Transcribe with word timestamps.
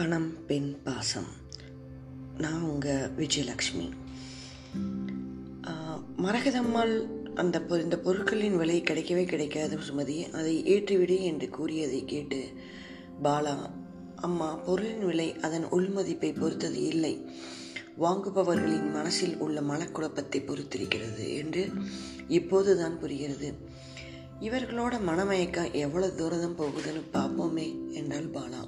பணம் 0.00 0.28
பெண் 0.46 0.68
பாசம். 0.82 1.26
நான் 2.42 2.62
உங்கள் 2.68 3.10
விஜயலக்ஷ்மி. 3.16 3.86
மரகதம்மாள் 6.24 6.94
அந்த 7.34 7.60
இந்த 7.82 7.96
பொருட்களின் 8.04 8.56
விலை 8.56 8.78
கிடைக்கவே 8.80 9.24
கிடைக்காது 9.32 9.78
சுமதி. 9.88 10.16
அதை 10.38 10.54
ஏற்றிவிடு 10.74 11.18
என்று 11.20 11.48
கூறியதை 11.48 12.00
கேட்டு 12.12 12.40
பாலா 13.24 13.54
அம்மா 14.28 14.48
பொருளின் 14.68 15.04
விலை 15.04 15.28
அதன் 15.40 15.66
உள்மதிப்பை 15.70 16.30
பொறுத்தது 16.40 16.80
இல்லை. 16.82 17.14
வாங்குபவர்களின் 18.00 18.88
மனசில் 18.90 19.36
உள்ள 19.36 19.60
மனக்குழப்பத்தை 19.60 20.40
பொறுத்திருக்கிறது 20.40 21.28
என்று 21.42 21.64
இப்போதுதான் 22.40 22.98
புரிகிறது. 22.98 23.50
இவர்களோட 24.40 24.94
மனமயக்கம் 25.12 25.72
எவ்வளவு 25.84 26.14
தூரம் 26.14 26.58
போகுதுன்னு 26.58 27.06
பார்ப்போமே 27.12 27.68
என்றால் 27.92 28.34
பாலா. 28.36 28.62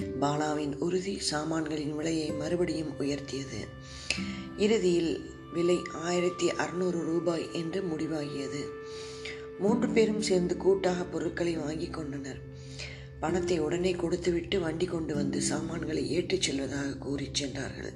பாலாவின் 0.00 0.76
உறுதி 0.78 1.18
சாமான்களின் 1.18 1.96
விலையை 1.96 2.30
மறுபடியும் 2.30 3.00
உயர்த்தியது. 3.00 3.68
இறுதியில் 4.56 5.30
விலை 5.52 5.78
ஆயிரத்தி 5.92 6.50
அறுநூறு 6.50 7.02
ரூபாய் 7.02 7.48
என்று 7.52 7.82
முடிவாகியது. 7.82 8.64
மூன்று 9.58 9.88
பேரும் 9.88 10.22
சேர்ந்து 10.22 10.56
கூட்டாக 10.56 11.04
பொருட்களை 11.04 11.56
வாங்கி 11.56 11.86
கொண்டனர். 11.86 12.40
பணத்தை 13.20 13.58
உடனே 13.58 13.90
கொடுத்துவிட்டு 13.90 14.60
வண்டி 14.60 14.84
கொண்டு 14.84 15.14
வந்து 15.14 15.40
சாமான்களை 15.40 16.10
ஏற்றிச் 16.10 16.42
செல்வதாக 16.42 16.96
கூறிச் 16.96 17.34
சென்றார்கள். 17.34 17.92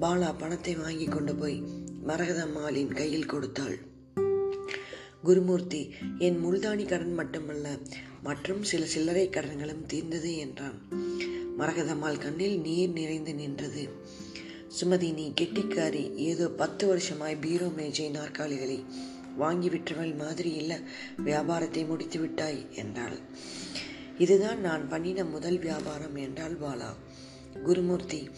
பாலா 0.00 0.38
பணத்தை 0.38 0.74
வாங்கி 0.74 1.04
கொண்டு 1.04 1.34
போய் 1.34 1.62
மரகதம்மாளின் 2.06 2.94
கையில் 2.94 3.26
கொடுத்தாள். 3.26 3.78
குருமூர்த்தி 5.22 5.94
என் 6.18 6.44
முல்தானி 6.44 6.84
கடன் 6.88 7.14
மட்டுமல்ல 7.14 7.78
மற்றும் 8.22 8.62
சில 8.62 8.84
சில்லறை 8.84 9.28
கடன்களும் 9.28 9.86
தீர்ந்தது 9.86 10.36
என்றான். 10.36 10.78
மரகதம்மாள் 11.58 12.18
கண்ணில் 12.18 12.60
நீர் 12.60 12.90
நிறைந்து 12.90 13.34
நின்றது. 13.34 13.88
சுமதி 14.80 15.12
நீ 15.12 15.32
கெட்டிக்காரி. 15.40 16.14
ஏதோ 16.14 16.48
பத்து 16.48 16.86
வருஷமாய் 16.86 17.36
பீரோ 17.36 17.68
மேஜை 17.76 18.10
நாற்காலிகளை 18.10 18.84
வாங்கி 19.36 19.68
விற்றவள் 19.68 20.16
மாதிரி 20.16 20.52
இல்ல. 20.52 20.80
வியாபாரத்தை 21.18 21.84
முடித்து 21.84 22.20
விட்டாய் 22.20 22.66
என்றாள். 22.74 23.18
இதுதான் 24.18 24.60
நான் 24.60 24.88
பண்ணின 24.88 25.24
முதல் 25.24 25.58
வியாபாரம் 25.58 26.16
என்றாள் 26.16 26.56
பாலா. 26.62 26.90
குருமூர்த்தி 27.62 28.30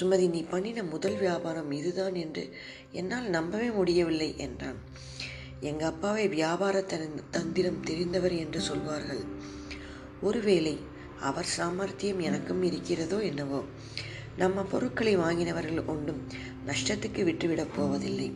சுமதி 0.00 0.30
நீ 0.30 0.42
பண்ணின 0.42 0.82
முதல் 0.82 1.18
வியாபாரம் 1.18 1.70
இதுதான் 1.70 2.14
என்று 2.14 2.54
என்னால் 2.90 3.28
நம்பவே 3.28 3.70
முடியவில்லை 3.70 4.34
என்றான். 4.36 4.78
எங்க 5.60 5.86
அப்பாவை 5.86 6.28
வியாபார 6.28 6.84
தந்திரம் 7.30 7.84
தெரிந்தவர் 7.84 8.38
என்று 8.38 8.60
சொல்வார்கள். 8.60 9.20
ஒருவேளை 10.20 10.78
அவர் 11.20 11.44
சாமர்த்தியம் 11.44 12.20
எனக்கும் 12.20 12.62
இருக்கிறதோ 12.62 13.22
என்னவோ. 13.22 13.64
நம்ம 14.36 14.62
பொருட்களை 14.62 15.16
வாங்கினவர்கள் 15.16 15.86
ஒன்றும் 15.86 16.26
நஷ்டத்துக்கு 16.66 17.24
விட்டுவிடப் 17.24 17.74
போவதில்லை. 17.76 18.32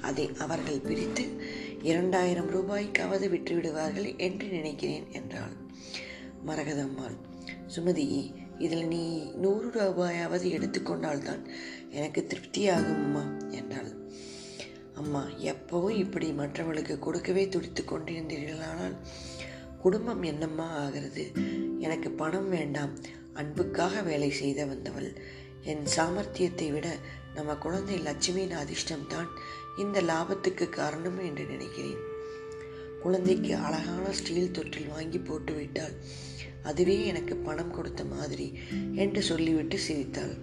அதை 0.00 0.30
அவர்கள் 0.38 0.80
பிரித்து 0.80 1.42
இரண்டாயிரம் 1.82 2.50
ரூபாய்க்காவது 2.54 3.26
விட்டுவிடுவார்கள் 3.28 4.16
என்று 4.16 4.48
நினைக்கிறேன் 4.48 5.06
என்றாள். 5.12 5.56
மரகதம்மாள் 6.46 7.16
சுமதி 7.76 8.34
இதில் 8.58 8.86
நீ 8.86 9.30
நூறு 9.34 9.68
ரூபாயாவது 9.68 10.46
எடுத்துக்கொண்டால்தான் 10.56 11.42
எனக்கு 11.90 12.26
திருப்தியாகும்மா 12.28 13.50
என்றாள். 13.50 13.97
அம்மா 14.98 15.22
எப்பவும் 15.50 15.98
இப்படி 16.04 16.28
மற்றவளுக்கு 16.32 16.94
கொடுக்கவே 16.98 17.44
துடித்து 17.48 17.82
கொண்டிருந்தீர்களானால் 17.82 18.96
குடும்பம் 19.82 20.22
என்னம்மா 20.22 20.66
ஆகிறது? 20.82 21.24
எனக்கு 21.78 22.08
பணம் 22.10 22.48
வேண்டாம். 22.48 22.92
அன்புக்காக 23.32 24.00
வேலை 24.02 24.30
செய்த 24.30 24.60
வந்தவள். 24.64 25.10
என் 25.62 25.84
சாமர்த்தியத்தை 25.96 26.68
விட 26.72 26.88
நம்ம 27.34 27.54
குழந்தை 27.54 27.96
லட்சுமியின் 27.98 28.56
அதிர்ஷ்டம்தான் 28.62 29.28
இந்த 29.76 29.98
லாபத்துக்கு 30.02 30.66
காரணம் 30.68 31.18
என்று 31.24 31.44
நினைக்கிறேன். 31.44 32.00
குழந்தைக்கு 33.02 33.52
அழகான 33.66 34.04
ஸ்டீல் 34.12 34.54
தொட்டில் 34.56 34.92
வாங்கி 34.94 35.18
போட்டுவிட்டால் 35.18 35.94
அதுவே 36.62 36.96
எனக்கு 37.06 37.34
பணம் 37.48 37.74
கொடுத்த 37.74 38.02
மாதிரி 38.04 38.46
என்று 38.94 39.20
சொல்லிவிட்டு 39.22 39.78
சிரித்தாள். 39.78 40.34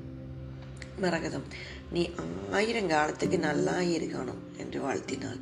மரகதம் 0.99 1.47
நீ 1.91 2.09
ஆயிரங்காலத்துக்கு 2.51 3.40
நல்லா 3.40 3.78
இருக்கணும் 3.78 4.57
என்று 4.57 4.81
வாழ்த்தினாள். 4.81 5.40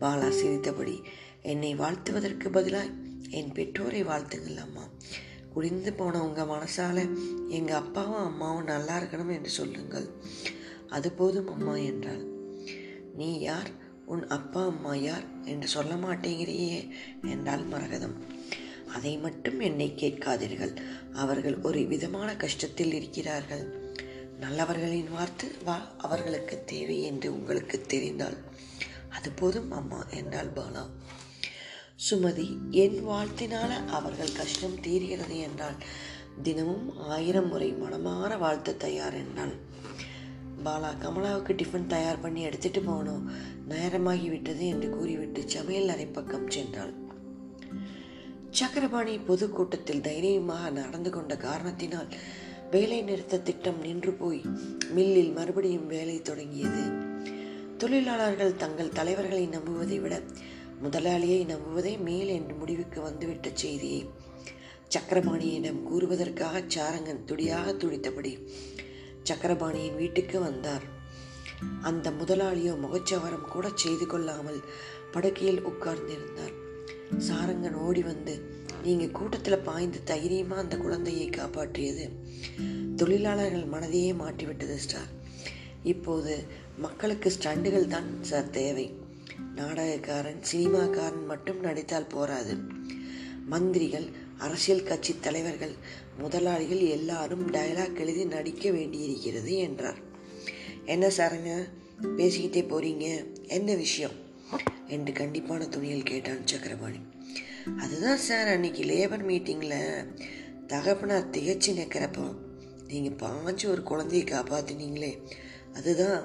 பாலா 0.00 0.28
சிரித்தபடி 0.28 1.02
என்னை 1.42 1.74
வாழ்த்துவதற்கு 1.74 2.50
பதிலாய் 2.50 2.94
என் 3.30 3.52
பெற்றோரை 3.52 4.04
வாழ்த்துங்கள் 4.04 4.56
அம்மா. 4.56 4.88
குடிந்து 5.52 5.92
போன 5.92 6.24
உங்கள் 6.24 6.46
மனசால் 6.46 7.16
எங்கள் 7.48 7.76
அப்பாவும் 7.76 8.24
அம்மாவும் 8.24 8.64
நல்லா 8.64 8.98
இருக்கணும் 8.98 9.32
என்று 9.32 9.50
சொல்லுங்கள். 9.50 10.10
அது 10.88 11.12
போதும் 11.12 11.48
அம்மா 11.48 11.76
என்றாள். 11.76 12.26
நீ 13.14 13.38
யார்? 13.38 13.70
உன் 14.06 14.26
அப்பா 14.26 14.64
அம்மா 14.64 14.94
யார்? 14.94 15.24
என்று 15.44 15.68
சொல்ல 15.68 15.94
மாட்டேங்கிறியே 15.94 16.88
என்றால் 17.22 17.68
மரகதம். 17.68 18.16
அதை 18.94 19.16
மட்டும் 19.16 19.60
என்னை 19.60 19.92
கேட்காதீர்கள். 19.96 20.76
அவர்கள் 21.12 21.58
ஒரு 21.58 21.86
விதமான 21.86 22.32
கஷ்டத்தில் 22.32 22.92
இருக்கிறார்கள். 22.92 23.81
நல்லவர்களின் 24.42 25.10
வார்த்தை 25.10 25.48
வா 25.64 25.76
அவர்களுக்கு 25.98 26.56
தேவை 26.66 26.96
என்று 27.02 27.28
உங்களுக்கு 27.34 27.76
தெரிந்தால் 27.86 28.38
அது 29.08 29.30
போதும் 29.30 29.70
அம்மா 29.70 30.00
என்றாள் 30.10 30.50
பாலா. 30.54 30.84
சுமதி 32.10 32.46
என் 32.70 32.98
வாழ்த்தினால 33.08 33.70
அவர்கள் 33.86 34.36
கஷ்டம் 34.36 34.78
தீர்கிறது 34.80 35.36
என்றால் 35.38 35.78
தினமும் 36.42 36.86
ஆயிரம் 37.08 37.48
முறை 37.48 37.68
மனமாற 37.72 38.38
வாழ்த்து 38.38 38.76
தயார் 38.76 39.14
என்றாள். 39.14 39.54
பாலா 40.64 40.90
கமலாவுக்கு 41.00 41.52
டிஃபன் 41.54 41.86
தயார் 41.86 42.20
பண்ணி 42.20 42.42
எடுத்துட்டு 42.42 42.82
போகணும். 42.82 43.24
நேரமாகி 43.68 44.28
விட்டது 44.28 44.66
என்று 44.66 44.88
கூறிவிட்டு 44.90 45.42
சமையல் 45.46 45.88
அறை 45.88 46.06
பக்கம் 46.06 46.48
சென்றாள். 46.48 46.92
சக்கரபாணி 48.50 49.14
பொதுக்கூட்டத்தில் 49.18 50.00
தைரியமாக 50.00 50.70
நடந்து 50.70 51.10
கொண்ட 51.10 51.36
காரணத்தினால் 51.36 52.10
வேலை 52.72 52.98
நிறுத்த 53.02 53.38
திட்டம் 53.38 53.80
நின்று 53.80 54.12
போய் 54.12 54.40
மில்லில் 54.94 55.32
மறுபடியும் 55.32 55.86
வேலை 55.86 56.22
தொடங்கியது. 56.22 56.82
தொழிலாளர்கள் 57.78 58.56
தங்கள் 58.56 58.92
தலைவர்களை 58.92 59.48
நம்புவதை 59.48 60.00
விட 60.00 60.22
முதலாளியை 60.82 61.40
நம்புவதே 61.46 61.92
மேல் 61.98 62.28
என்று 62.28 62.54
முடிவுக்கு 62.54 63.00
வந்துவிட்ட 63.00 63.50
செய்தியை. 63.54 64.02
சக்கரபாணியிடம் 64.94 65.82
கூறுவதற்காக 65.82 66.62
சாரங்கன் 66.76 67.24
துடியாக 67.24 67.72
துடித்தபடி 67.72 68.32
சக்கரபாணியின் 69.24 69.96
வீட்டுக்கு 69.96 70.40
வந்தார். 70.40 70.86
அந்த 71.82 72.10
முதலாளியோ 72.10 72.74
முகச்சவரம் 72.84 73.48
கூட 73.50 73.68
செய்து 73.74 74.06
கொள்ளாமல் 74.06 74.60
படுக்கையில் 75.10 75.64
உட்கார்ந்திருந்தார். 75.66 76.54
சாரங்கன் 77.28 77.78
ஓடி 77.86 78.02
வந்து 78.02 78.34
நீங்கள் 78.82 79.10
கூட்டத்தில் 79.10 79.58
பாய்ந்து 79.58 80.02
தைரியமாக 80.04 80.60
அந்த 80.60 80.76
குழந்தையை 80.76 81.30
காப்பாற்றியது. 81.30 82.08
தொழிலாளர்கள் 82.96 83.80
மனதையே 83.80 84.14
மாற்றிவிட்டது 84.14 84.78
ஸ்டார். 84.78 85.10
இப்போது 85.82 86.44
மக்களுக்கு 86.78 87.32
ஸ்டண்டுகள் 87.38 87.86
தான் 87.86 88.24
சார் 88.24 88.50
தேவை. 88.50 88.92
நாடகக்காரன் 89.56 90.40
சினிமாக்காரன் 90.52 91.26
மட்டும் 91.26 91.60
நடித்தால் 91.60 92.06
போராது. 92.06 92.56
மந்திரிகள் 93.46 94.04
அரசியல் 94.38 94.82
கட்சி 94.82 95.14
தலைவர்கள் 95.20 95.72
முதலாளிகள் 96.18 96.78
எல்லாரும் 96.78 97.50
டயலாக் 97.50 97.98
எழுதி 97.98 98.24
நடிக்க 98.24 98.70
வேண்டியிருக்கிறது 98.70 99.56
என்றார். 99.56 99.98
என்ன 100.84 101.08
சாருங்க 101.08 101.68
பேசிக்கிட்டே 102.16 102.62
போறீங்க? 102.62 103.24
என்ன 103.42 103.74
விஷயம்? 103.74 104.20
என்று 104.86 105.12
கண்டிப்பான 105.12 105.68
துணியில் 105.68 106.02
கேட்டான் 106.02 106.46
சக்கரபாணி. 106.46 106.96
அதுதான் 107.78 108.16
சார் 108.16 108.46
அன்னைக்கு 108.46 108.82
லேபர் 108.82 109.26
மீட்டிங்கில் 109.26 110.06
தகப்பனார் 110.66 111.30
திகச்சு 111.30 111.66
நிற்கிறப்போ 111.66 112.34
நீங்கள் 112.88 113.28
பாஞ்சு 113.28 113.66
ஒரு 113.66 113.82
குழந்தையை 113.82 114.26
காப்பாற்றினீங்களே 114.26 115.22
அதுதான். 115.74 116.22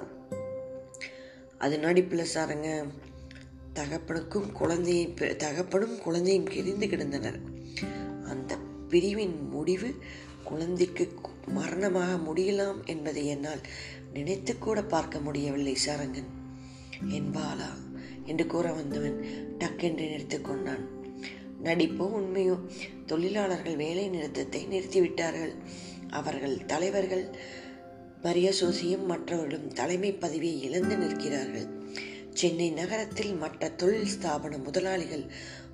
அது 1.58 1.78
நடிப்பில் 1.78 2.26
சாருங்க 2.34 2.84
தகப்பனுக்கும் 3.74 4.52
குழந்தையை 4.52 5.08
பெ- 5.08 5.36
தகப்பனும் 5.36 5.98
குழந்தையும் 5.98 6.44
கிழிந்து 6.44 6.86
கிடந்தனர். 6.86 7.40
அந்த 8.24 8.56
பிரிவின் 8.88 9.48
முடிவு 9.48 9.94
குழந்தைக்கு 10.44 11.14
மரணமாக 11.46 12.32
முடியலாம் 12.32 12.84
என்பதை 12.86 13.26
என்னால் 13.26 13.60
நினைத்து 14.12 14.58
கூட 14.58 14.82
பார்க்க 14.82 15.20
முடியவில்லை 15.20 15.76
சாரங்கன் 15.86 16.28
என்பாலா 17.08 17.68
என்று 18.24 18.46
கூற 18.46 18.72
வந்தவன் 18.72 19.24
டக்கென்று 19.58 20.08
நிறுத்திக் 20.08 20.44
கொண்டான். 20.44 20.97
நடிப்போ 21.64 22.04
உண்மையோ 22.18 22.56
தொழிலாளர்கள் 23.06 23.76
வேலை 23.76 24.08
நிறுத்தத்தை 24.08 24.66
நிறுத்திவிட்டார்கள். 24.70 25.54
அவர்கள் 26.10 26.64
தலைவர்கள் 26.64 27.36
பரியசோசியும் 28.22 29.04
மற்றவர்களும் 29.04 29.72
தலைமை 29.72 30.12
பதவியை 30.12 30.62
இழந்து 30.62 30.96
நிற்கிறார்கள். 30.96 31.66
சென்னை 32.32 32.70
நகரத்தில் 32.70 33.34
மற்ற 33.34 33.68
தொழில் 33.68 34.08
ஸ்தாபன 34.20 34.62
முதலாளிகள் 34.62 35.24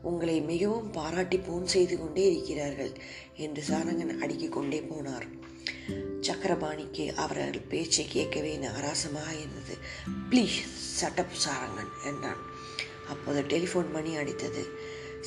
உங்களை 0.03 0.41
மிகவும் 0.41 0.91
பாராட்டி 0.91 1.39
போன் 1.39 1.67
செய்து 1.67 1.99
கொண்டே 1.99 2.33
இருக்கிறார்கள் 2.33 2.93
என்று 3.37 3.63
சாரங்கன் 3.69 4.19
அடுக்கிக் 4.19 4.53
கொண்டே 4.53 4.81
போனார். 4.81 5.27
சக்கரபாணிக்கு 6.21 7.15
அவர்கள் 7.15 7.61
பேச்சை 7.69 8.07
கேட்கவே 8.09 8.57
நாராசமாக 8.57 9.31
இருந்தது. 9.39 9.77
ப்ளீஸ் 10.31 10.59
சட்டப் 10.75 11.37
சாரங்கன் 11.47 11.93
என்றான். 12.07 12.43
அப்போது 13.09 13.43
டெலிஃபோன் 13.43 13.91
மணி 13.93 14.17
அடித்தது. 14.17 14.63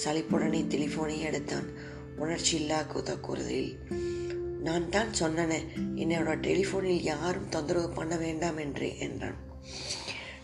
சலிப்புடனே 0.03 0.61
டெலிஃபோனை 0.61 1.19
எடுத்தான். 1.19 1.95
உணர்ச்சி 2.17 2.55
இல்லா 2.55 2.81
குத 2.81 3.77
நான் 4.59 4.89
தான் 4.89 5.13
சொன்னேன் 5.13 5.65
என்னோட 5.95 6.39
டெலிஃபோனில் 6.39 7.01
யாரும் 7.01 7.49
தொந்தரவு 7.49 7.89
பண்ண 7.89 8.17
வேண்டாம் 8.17 8.57
என்று 8.57 8.99
என்றான். 8.99 9.35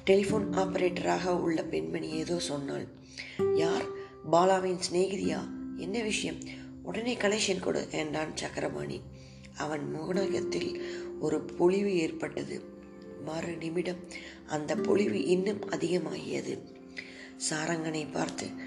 டெலிஃபோன் 0.06 0.46
ஆபரேட்டராக 0.52 1.26
உள்ள 1.26 1.64
பெண்மணி 1.64 2.10
ஏதோ 2.10 2.40
சொன்னாள். 2.40 2.88
யார்? 3.56 3.86
பாலாவின் 4.32 4.80
சிநேகிதியா? 4.92 5.50
என்ன 5.78 6.02
விஷயம்? 6.02 6.36
உடனே 6.84 7.16
கனெக்ஷன் 7.16 7.60
கொடு 7.60 7.88
என்றான் 7.92 8.38
சக்கரபாணி. 8.38 9.02
அவன் 9.58 9.96
முகநகத்தில் 9.96 10.80
ஒரு 11.20 11.42
பொலிவு 11.42 11.96
ஏற்பட்டது. 11.96 12.64
மறு 13.26 13.56
நிமிடம் 13.56 14.00
அந்த 14.48 14.76
பொலிவு 14.76 15.26
இன்னும் 15.26 15.70
அதிகமாகியது. 15.70 16.60
சாரங்கனை 17.50 18.12
பார்த்து 18.12 18.63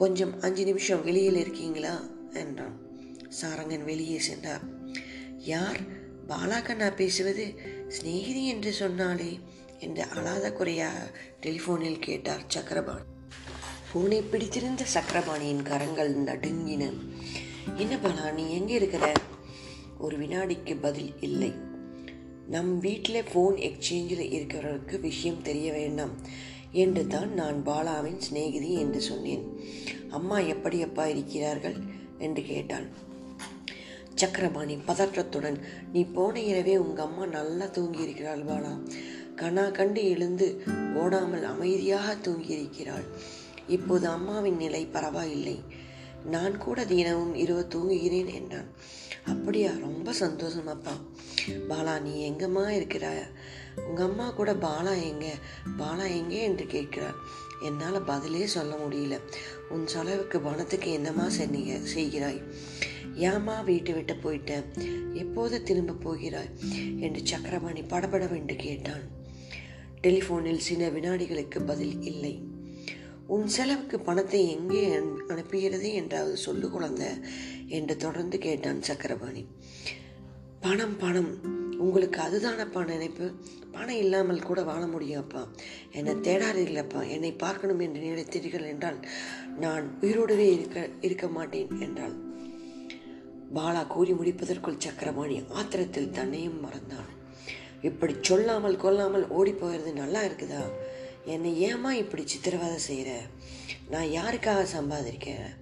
கொஞ்சம் 0.00 0.40
அஞ்சு 0.40 0.64
நிமிஷம் 0.64 1.04
வெளியில் 1.04 1.36
இருக்கீங்களா? 1.36 2.08
என்றான். 2.32 2.80
சாரங்கன் 3.28 3.84
வெளியே 3.84 4.18
சென்றார். 4.18 4.60
யார்? 5.38 5.80
பாலாக்கண்ணா 6.28 6.94
பேசுவது? 6.94 7.54
சிநேகிதி 7.88 8.46
என்று 8.46 8.72
சொன்னாலே 8.72 9.38
என்று 9.78 10.04
அழாத 10.04 10.52
குறையாக 10.52 11.18
டெலிஃபோனில் 11.40 11.98
கேட்டார் 11.98 12.44
சக்கரபாணி. 12.46 13.02
ஃபோனை 13.90 14.22
பிடித்திருந்த 14.30 14.84
சக்கரபாணியின் 14.94 15.62
கரங்கள் 15.62 16.16
நடுங்கின. 16.16 16.92
என்ன 17.76 17.96
பாலா 17.96 18.32
நீ 18.32 18.50
எங்கே 18.50 18.74
இருக்கிற? 18.74 19.12
ஒரு 19.98 20.18
வினாடிக்கு 20.18 20.76
பதில் 20.80 21.14
இல்லை. 21.20 21.52
நம் 22.48 22.78
வீட்டில் 22.78 23.24
ஃபோன் 23.34 23.54
எக்ஸ்சேஞ்சில் 23.58 24.32
இருக்கிறவருக்கு 24.32 25.00
விஷயம் 25.00 25.42
தெரிய 25.42 25.72
வேண்டாம். 25.72 26.18
என்று 26.70 27.06
தான் 27.06 27.34
நான் 27.34 27.62
பாலாவின் 27.66 28.18
சிநேகிதி 28.18 28.72
என்று 28.74 29.00
சொன்னேன். 29.00 29.60
அம்மா 30.10 30.38
எப்படி 30.38 30.82
அப்பா 30.82 31.06
இருக்கிறார்கள்? 31.06 31.74
என்று 32.18 32.42
கேட்டான் 32.42 33.08
சக்கரபாணி 34.14 34.78
பதற்றத்துடன் 34.88 35.58
நீ 35.92 36.04
போன 36.04 36.40
இரவே 36.40 36.76
உங்க 36.76 37.02
அம்மா 37.02 37.26
நல்லா 37.26 37.66
தூங்கி 37.66 37.98
இருக்கிறாள் 37.98 38.44
பாலா. 38.44 38.90
கனா 39.36 39.70
கண்டு 39.70 40.10
எழுந்து 40.10 40.62
ஓடாமல் 40.94 41.44
அமைதியாக 41.44 42.14
தூங்கியிருக்கிறாள். 42.14 43.04
இப்போது 43.68 44.08
அம்மாவின் 44.08 44.56
நிலை 44.56 44.86
பரவாயில்லை. 44.86 45.62
நான் 46.24 46.58
கூட 46.58 46.84
தினமும் 46.84 47.34
இரவு 47.34 47.66
தூங்குகிறேன் 47.68 48.34
என்றான். 48.34 48.68
அப்படியா? 49.26 49.70
ரொம்ப 49.80 50.12
சந்தோஷம் 50.12 50.66
அப்பா. 50.66 50.92
பாலா 51.68 52.00
நீ 52.00 52.30
எங்கம்மா 52.30 52.68
இருக்கிறாய்? 52.68 53.26
உங்கள் 53.76 54.06
அம்மா 54.06 54.30
கூட 54.30 54.54
பாலா 54.54 55.02
எங்க? 55.02 55.34
பாலா 55.78 56.06
எங்கே 56.08 56.42
என்று 56.42 56.66
கேட்கிறார். 56.66 57.14
என்னால் 57.62 58.02
பதிலே 58.02 58.46
சொல்ல 58.46 58.74
முடியல. 58.74 59.18
உன் 59.68 59.86
செலவுக்கு 59.86 60.40
பணத்துக்கு 60.40 60.92
என்னம்மா 60.92 61.26
சென்னீங்க? 61.26 61.82
செய்கிறாய். 61.82 62.42
ஏம்மா 63.14 63.60
வீட்டை 63.60 63.92
விட்டு 63.92 64.14
போயிட்டேன் 64.14 64.64
எப்போது 65.12 65.62
திரும்ப 65.62 65.92
போகிறாய்? 65.92 66.48
என்று 67.00 67.20
சக்கரபாணி 67.24 67.82
படபடவென்று 67.82 68.56
கேட்டான். 68.56 69.18
டெலிஃபோனில் 70.02 70.56
சில 70.56 70.88
வினாடிகளுக்கு 70.88 71.66
பதில் 71.66 72.02
இல்லை. 72.02 72.42
உன் 73.26 73.48
செலவுக்கு 73.48 74.00
பணத்தை 74.00 74.50
எங்கே 74.50 74.98
அனுப்புகிறது 75.28 75.92
என்றாவது 75.92 76.36
சொல்லு 76.36 76.70
குழந்தை 76.70 77.06
என்று 77.66 77.96
தொடர்ந்து 77.96 78.38
கேட்டான் 78.38 78.82
சக்கரபாணி. 78.82 79.46
பணம் 80.60 80.96
பணம். 80.96 81.58
உங்களுக்கு 81.78 82.20
அதுதானப்பா 82.20 82.86
நினைப்பு? 82.86 83.32
பணம் 83.72 83.96
இல்லாமல் 83.96 84.42
கூட 84.42 84.62
வாழ 84.62 84.86
முடியும் 84.86 85.20
அப்பா 85.20 85.42
என்னை 85.92 86.12
தேடாதீர்களப்பா 86.14 87.08
என்னை 87.08 87.32
பார்க்கணும் 87.32 87.78
என்று 87.78 88.00
நினைத்தீர்கள் 88.00 88.66
என்றால் 88.66 88.98
நான் 89.58 89.98
உயிரோடவே 90.00 90.48
இருக்க 90.52 90.88
இருக்க 91.00 91.26
மாட்டேன் 91.28 91.80
என்றாள். 91.80 92.16
பாலா 93.54 93.86
கூறி 93.86 94.12
முடிப்பதற்குள் 94.12 94.78
சக்கரபாணி 94.78 95.36
ஆத்திரத்தில் 95.54 96.10
தன்னையும் 96.10 96.60
மறந்தான் 96.64 97.10
இப்படி 97.82 98.14
சொல்லாமல் 98.20 98.76
கொல்லாமல் 98.76 99.28
ஓடி 99.28 99.52
போகிறது 99.52 99.92
நல்லா 99.92 100.22
இருக்குதா? 100.22 100.62
என்னை 101.24 101.52
ஏமா 101.68 101.90
இப்படி 101.90 102.22
சித்திரவதை 102.26 102.78
செய்கிற 102.78 103.10
நான் 103.90 104.12
யாருக்காக 104.18 104.62
சம்பாதிக்கிறேன் 104.76 105.56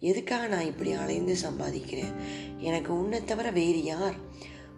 எதுக்காக 0.00 0.46
நான் 0.46 0.66
இப்படி 0.66 0.92
அலைந்து 0.92 1.34
சம்பாதிக்கிறேன்? 1.42 2.14
எனக்கு 2.58 2.92
உன்னை 2.98 3.24
தவிர 3.24 3.50
வேறு 3.50 3.82
யார்? 3.84 4.16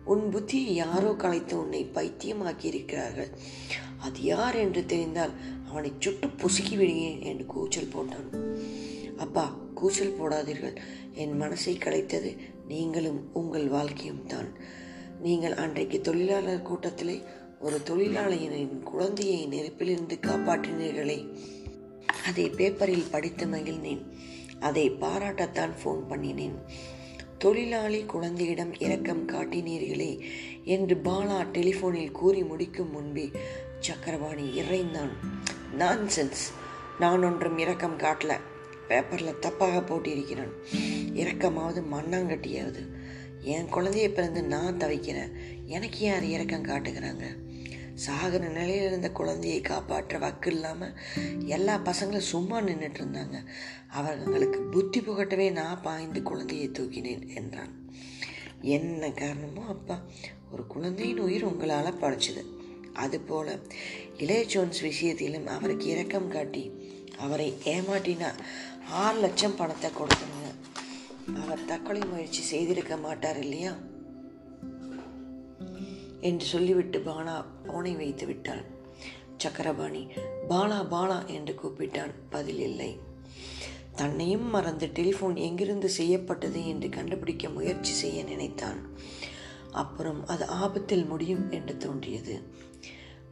உன் 0.04 0.34
புத்தியை 0.34 0.72
யாரோ 0.72 1.12
கலைத்து 1.12 1.58
உன்னை 1.58 1.90
பைத்தியமாக்கி 1.94 2.64
இருக்கிறார்கள் 2.64 3.30
அது 3.98 4.22
யார் 4.22 4.54
என்று 4.54 4.86
தெரிந்தால் 4.86 5.30
அவனை 5.68 5.92
சுட்டு 5.98 6.26
பொசுக்கி 6.26 6.76
விடுகிறேன் 6.76 7.22
என்று 7.22 7.46
கூச்சல் 7.46 7.92
போட்டான். 7.94 8.28
அப்பா 9.16 9.56
கூச்சல் 9.74 10.16
போடாதீர்கள். 10.20 10.76
என் 11.14 11.40
மனசை 11.40 11.74
கலைத்தது 11.74 12.36
நீங்களும் 12.68 13.30
உங்கள் 13.32 13.68
வாழ்க்கையும் 13.68 14.26
தான். 14.26 14.50
நீங்கள் 15.20 15.54
அன்றைக்கு 15.54 16.00
தொழிலாளர் 16.00 16.62
கூட்டத்திலே 16.62 17.22
ஒரு 17.60 17.82
தொழிலாளியின் 17.82 18.82
குழந்தையை 18.82 19.46
நெருப்பிலிருந்து 19.46 20.18
காப்பாற்றினீர்களே. 20.20 21.38
அதை 22.24 22.48
பேப்பரில் 22.48 23.10
படித்து 23.10 23.46
மகிழ்ந்தேன். 23.46 24.02
அதை 24.60 24.90
பாராட்டத்தான் 24.90 25.74
ஃபோன் 25.84 26.02
பண்ணினேன். 26.10 26.56
தொழிலாளி 27.44 28.04
குழந்தையிடம் 28.04 28.78
இரக்கம் 28.78 29.28
காட்டினீர்களே 29.28 30.20
என்று 30.64 31.00
பாலா 31.04 31.46
டெலிஃபோனில் 31.52 32.10
கூறி 32.10 32.44
முடிக்கும் 32.44 32.90
முன்பே 32.90 33.30
சக்கரபாணி 33.78 34.60
இறைந்தான். 34.60 35.10
நான்சென்ஸ் 35.78 36.52
நான் 36.98 37.24
ஒன்றும் 37.24 37.58
இரக்கம் 37.58 37.98
காட்டல. 37.98 38.36
பேப்பரில் 38.88 39.38
தப்பாக 39.42 39.86
போட்டிருக்கிறான். 39.86 40.52
இரக்கமாவது 41.14 41.82
மண்ணாங்கட்டியாவது. 41.92 42.86
என் 43.40 43.74
குழந்தைய 43.74 44.08
பிறந்து 44.08 44.44
நான் 44.44 44.76
தவிக்கிறேன். 44.76 45.30
எனக்கு 45.66 45.98
யார் 45.98 46.24
இரக்கம் 46.24 46.64
காட்டுகிறாங்க? 46.64 47.24
சாகிற 47.94 48.48
நிலையில் 48.48 48.86
இருந்த 48.86 49.10
குழந்தையை 49.10 49.60
காப்பாற்ற 49.60 50.18
வக்கு 50.18 50.50
இல்லாமல் 50.50 50.96
எல்லா 51.46 51.78
பசங்களும் 51.78 52.30
சும்மா 52.32 52.60
நின்றுட்டு 52.60 53.00
இருந்தாங்க. 53.00 53.46
அவர்களுக்கு 53.88 54.60
புத்தி 54.60 55.00
புகட்டவே 55.00 55.52
நான் 55.52 55.82
பாய்ந்து 55.82 56.22
குழந்தையை 56.22 56.68
தூக்கினேன் 56.68 57.34
என்றான். 57.34 57.72
என்ன 58.60 59.10
காரணமோ 59.10 59.64
அப்பா 59.68 60.02
ஒரு 60.50 60.66
குழந்தையின் 60.66 61.18
உயிர் 61.18 61.44
உங்களால் 61.44 62.00
படைச்சது 62.00 62.42
அதுபோல 62.92 63.58
இளைய 64.18 64.44
ஜோன்ஸ் 64.44 64.80
விஷயத்திலும் 64.80 65.46
அவருக்கு 65.46 65.86
இரக்கம் 65.86 66.28
காட்டி 66.28 66.70
அவரை 67.18 67.54
ஏமாட்டினா 67.64 68.30
ஆறு 68.90 69.18
லட்சம் 69.20 69.56
பணத்தை 69.56 69.90
கொடுத்துருங்க 69.90 70.50
அவர் 71.40 71.64
தற்கொலை 71.64 72.02
முயற்சி 72.04 72.42
செய்திருக்க 72.42 72.96
மாட்டார் 72.96 73.38
இல்லையா? 73.38 73.76
என்று 76.28 76.46
சொல்லிவிட்டு 76.46 76.98
பாலா 76.98 77.36
போனை 77.66 77.94
வைத்து 77.94 78.26
விட்டாள். 78.26 78.62
சக்கரபாணி 79.36 80.02
பாலா 80.48 80.78
பாலா 80.90 81.18
என்று 81.26 81.54
கூப்பிட்டான். 81.62 82.12
பதில் 82.30 82.60
இல்லை. 82.60 82.92
தன்னையும் 83.96 84.46
மறந்து 84.50 84.86
டெலிஃபோன் 84.94 85.36
எங்கிருந்து 85.48 85.88
செய்யப்பட்டது 85.88 86.60
என்று 86.66 86.88
கண்டுபிடிக்க 86.88 87.48
முயற்சி 87.48 87.92
செய்ய 87.92 88.22
நினைத்தான். 88.22 88.80
அப்புறம் 89.72 90.20
அது 90.26 90.44
ஆபத்தில் 90.46 91.04
முடியும் 91.04 91.44
என்று 91.50 91.76
தோன்றியது. 91.76 92.36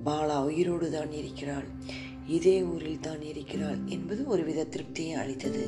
பாலா 0.05 0.39
உயிரோடு 0.45 0.91
தான் 0.91 1.13
இருக்கிறாள். 1.13 1.69
இதே 2.27 2.57
ஊரில் 2.63 3.05
தான் 3.09 3.23
இருக்கிறாள் 3.23 3.81
என்பது 3.87 4.23
ஒருவித 4.27 4.67
திருப்தியை 4.75 5.15
அளித்தது. 5.15 5.65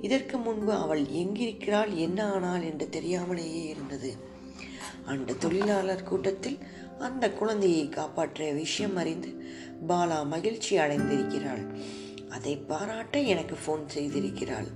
இதற்கு 0.00 0.36
முன்பு 0.38 0.72
அவள் 0.74 1.02
எங்கிருக்கிறாள் 1.22 1.92
என்ன 1.96 2.20
ஆனாள் 2.32 2.62
என்று 2.62 2.88
தெரியாமலேயே 2.88 3.62
இருந்தது. 3.64 4.10
அந்த 5.06 5.32
தொழிலாளர் 5.32 6.02
கூட்டத்தில் 6.02 6.58
அந்த 6.98 7.30
குழந்தையை 7.30 7.88
காப்பாற்றிய 7.88 8.52
விஷயம் 8.52 8.96
அறிந்து 8.96 9.30
பாலா 9.88 10.26
மகிழ்ச்சி 10.26 10.78
அடைந்திருக்கிறாள். 10.78 11.64
அதை 12.28 12.56
பாராட்ட 12.56 13.20
எனக்கு 13.20 13.56
ஃபோன் 13.64 13.84
செய்திருக்கிறாள். 13.94 14.68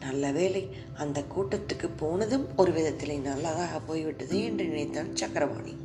நல்ல 0.00 0.30
வேளை 0.30 0.68
அந்த 0.96 1.24
கூட்டத்துக்கு 1.36 1.90
போனதும் 1.96 2.46
ஒரு 2.56 2.72
விதத்தில் 2.72 3.20
நல்லதாக 3.20 3.80
போய்விட்டது 3.80 4.44
என்று 4.44 4.64
நினைத்தான் 4.64 5.16
சக்கரபாணி. 5.16 5.76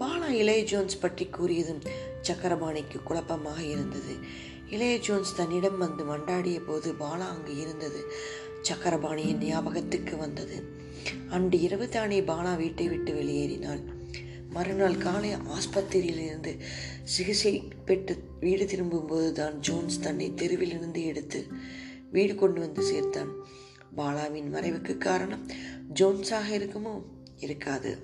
பாலா 0.00 0.28
இளைய 0.28 0.64
ஜோன்ஸ் 0.64 0.98
பற்றி 0.98 1.28
கூறியதும் 1.32 1.82
சக்கரபாணிக்கு 2.22 3.02
குழப்பமாக 3.04 3.62
இருந்தது. 3.62 4.14
இளைய 4.70 4.98
ஜோன்ஸ் 4.98 5.36
தன்னிடம் 5.36 5.78
வந்து 5.78 6.04
மண்டாடிய 6.04 6.60
போது 6.66 6.92
பாலா 6.92 7.28
அங்கு 7.28 7.56
இருந்தது. 7.60 8.12
சக்கரபாணியின் 8.62 9.42
ஞாபகத்துக்கு 9.42 10.16
வந்தது. 10.16 10.80
அன்று 11.28 11.60
இரவு 11.60 11.88
தானே 11.88 12.20
பாலா 12.20 12.56
வீட்டை 12.56 12.88
விட்டு 12.88 13.14
வெளியேறினாள். 13.14 13.80
மறுநாள் 14.50 14.96
காலை 14.96 15.30
ஆஸ்பத்திரியிலிருந்து 15.30 16.58
சிகிச்சை 17.02 17.62
பெற்று 17.84 18.22
வீடு 18.40 18.66
திரும்பும்போது 18.66 19.32
தான் 19.32 19.58
ஜோன்ஸ் 19.58 20.00
தன்னை 20.00 20.32
தெருவிலிருந்து 20.36 21.04
எடுத்து 21.04 21.46
வீடு 22.10 22.34
கொண்டு 22.34 22.60
வந்து 22.60 22.82
சேர்த்தான். 22.82 23.32
பாலாவின் 23.96 24.54
மறைவுக்கு 24.54 24.98
காரணம் 24.98 25.46
ஜோன்ஸாக 25.94 26.50
இருக்குமோ? 26.50 27.02
இருக்காது. 27.38 27.98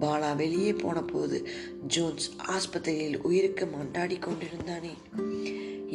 பாலா 0.00 0.36
வெளியே 0.36 0.72
போன 0.72 1.02
போது 1.02 1.48
ஜோன்ஸ் 1.86 2.30
ஆஸ்பத்திரியில் 2.36 3.16
உயிருக்கு 3.16 3.64
மண்டாடி 3.64 4.18
கொண்டிருந்தானே. 4.18 4.92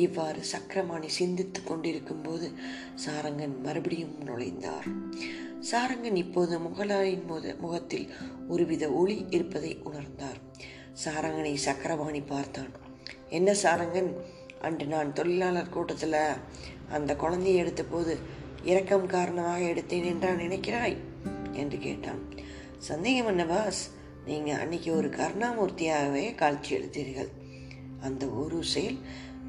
இவ்வாறு 0.06 0.42
சக்கரமானி 0.52 1.10
சிந்தித்துக் 1.18 1.68
கொண்டிருக்கும் 1.68 2.22
போது 2.22 2.48
சாரங்கன் 3.06 3.56
மறுபடியும் 3.64 4.16
நுழைந்தார். 4.26 4.88
சாரங்கன் 5.72 6.18
இப்போது 6.24 6.56
முகலாயின் 6.60 7.26
முத 7.30 7.56
முகத்தில் 7.58 8.08
ஒருவித 8.48 8.86
ஒளி 8.92 9.18
இருப்பதை 9.30 9.72
உணர்ந்தார். 9.84 10.40
சாரங்கனை 11.04 11.54
சக்கரவாணி 11.66 12.22
பார்த்தான். 12.26 12.72
என்ன 13.30 13.56
சாரங்கன்? 13.64 14.12
அன்று 14.62 14.86
நான் 14.86 15.14
தொழிலாளர் 15.14 15.74
கூட்டத்தில் 15.76 16.22
அந்த 16.90 17.12
குழந்தையை 17.16 17.60
எடுத்த 17.62 17.84
போது 17.84 18.14
இரக்கம் 18.64 19.12
காரணமாக 19.16 19.62
எடுத்தேன் 19.74 20.10
என்றா 20.12 20.32
நினைக்கிறாய்? 20.44 20.98
என்று 21.54 21.78
கேட்டான். 21.78 22.22
சந்தேகம் 22.90 23.32
என்ன 23.34 23.46
பாஸ்? 23.46 23.82
நீங்கள் 24.26 24.60
அன்னைக்கு 24.60 24.90
ஒரு 24.96 25.10
கருணாமூர்த்தியாகவே 25.10 26.26
காட்சி 26.36 26.72
எடுத்தீர்கள் 26.76 27.32
அந்த 28.02 28.24
ஒரு 28.42 28.58
செயல் 28.74 29.00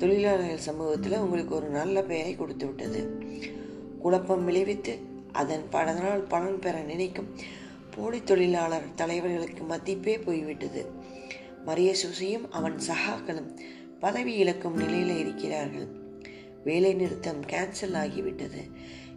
தொழிலாளர்கள் 0.00 0.66
சமூகத்தில் 0.69 1.23
உங்களுக்கு 1.25 1.54
ஒரு 1.54 1.69
நல்ல 1.69 2.02
பெயரை 2.02 2.35
கொடுத்து 2.37 2.66
விட்டது. 2.66 3.00
குழப்பம் 4.02 4.45
விளைவித்து 4.45 4.95
அதன் 5.33 5.64
பலனால் 5.73 6.23
பலன் 6.28 6.59
பெற 6.59 6.76
நினைக்கும் 6.83 7.30
போலி 7.95 8.21
தொழிலாளர் 8.23 8.87
தலைவர்களுக்கு 8.97 9.62
மதிப்பே 9.66 10.19
போய்விட்டது. 10.19 10.83
மரிய 11.66 11.90
சுசியும் 12.02 12.47
அவன் 12.50 12.78
சகாக்களும் 12.88 13.50
பதவி 13.99 14.35
இழக்கும் 14.35 14.76
நிலையில் 14.76 15.19
இருக்கிறார்கள். 15.19 15.88
வேலை 16.64 16.92
நிறுத்தம் 16.95 17.42
கேன்சல் 17.52 17.97
ஆகிவிட்டது. 18.04 18.62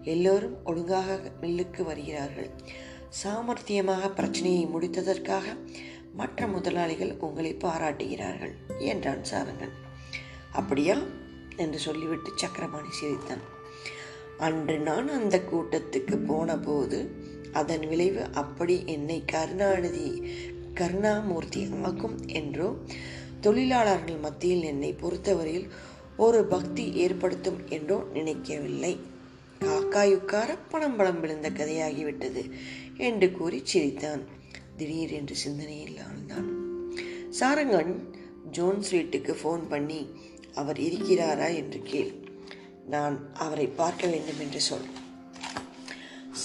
எல்லோரும் 0.04 0.58
ஒழுங்காக 0.66 1.20
மில்லுக்கு 1.42 1.82
வருகிறார்கள். 1.84 2.50
சாமர்த்தியமாக 3.22 4.12
பிரச்சனையை 4.16 4.64
முடித்ததற்காக 4.66 5.48
மற்ற 6.14 6.48
முதலாளிகள் 6.48 7.14
உங்களை 7.20 7.54
பாராட்டுகிறார்கள் 7.54 8.54
என்றான் 8.92 9.26
சாரங்கன். 9.32 9.76
அப்படியா? 10.54 10.98
என்று 11.56 11.80
சொல்லிவிட்டு 11.80 12.32
சக்கரபாணி 12.36 12.92
சிரித்தான். 12.92 13.44
அன்று 14.38 14.80
நான் 14.80 15.10
அந்த 15.10 15.42
கூட்டத்துக்கு 15.52 16.26
போனபோது 16.26 17.16
அதன் 17.52 17.88
விளைவு 17.88 18.24
அப்படி 18.34 18.84
என்னை 18.86 19.24
கருணாநிதி 19.26 20.08
கருணாமூர்த்தி 20.74 21.70
ஆக்கும் 21.84 22.18
என்றோ 22.28 22.76
தொழிலாளர்கள் 23.42 24.16
மத்தியில் 24.16 24.64
என்னை 24.64 24.94
பொறுத்தவரையில் 24.94 25.68
ஒரு 26.18 26.46
பக்தி 26.46 26.94
ஏற்படுத்தும் 26.94 27.60
என்றோ 27.68 28.08
நினைக்கவில்லை. 28.14 29.00
காக்காயுக்கார 29.62 30.58
பணம் 30.70 30.96
பழம் 30.96 31.20
விழுந்த 31.20 31.50
கதையாகிவிட்டது 31.50 32.52
என்று 32.98 33.32
கூறி 33.32 33.62
சிரித்தான். 33.64 34.24
திடீர் 34.78 35.12
என்று 35.12 35.36
சிந்தனையில் 35.36 35.98
ஆழ்ந்தான். 35.98 36.50
சாரங்கன் 37.40 37.94
ஜோன்ஸ் 38.52 38.90
வீட்டுக்கு 38.90 39.38
ஃபோன் 39.44 39.68
பண்ணி 39.70 40.08
அவர் 40.56 40.78
இருக்கிறாரா 40.78 41.56
என்று 41.56 41.82
கேள். 41.82 42.12
நான் 42.86 43.34
அவரை 43.34 43.68
பார்க்க 43.68 44.08
வேண்டும் 44.08 44.40
என்று 44.40 44.62
சொல். 44.62 44.90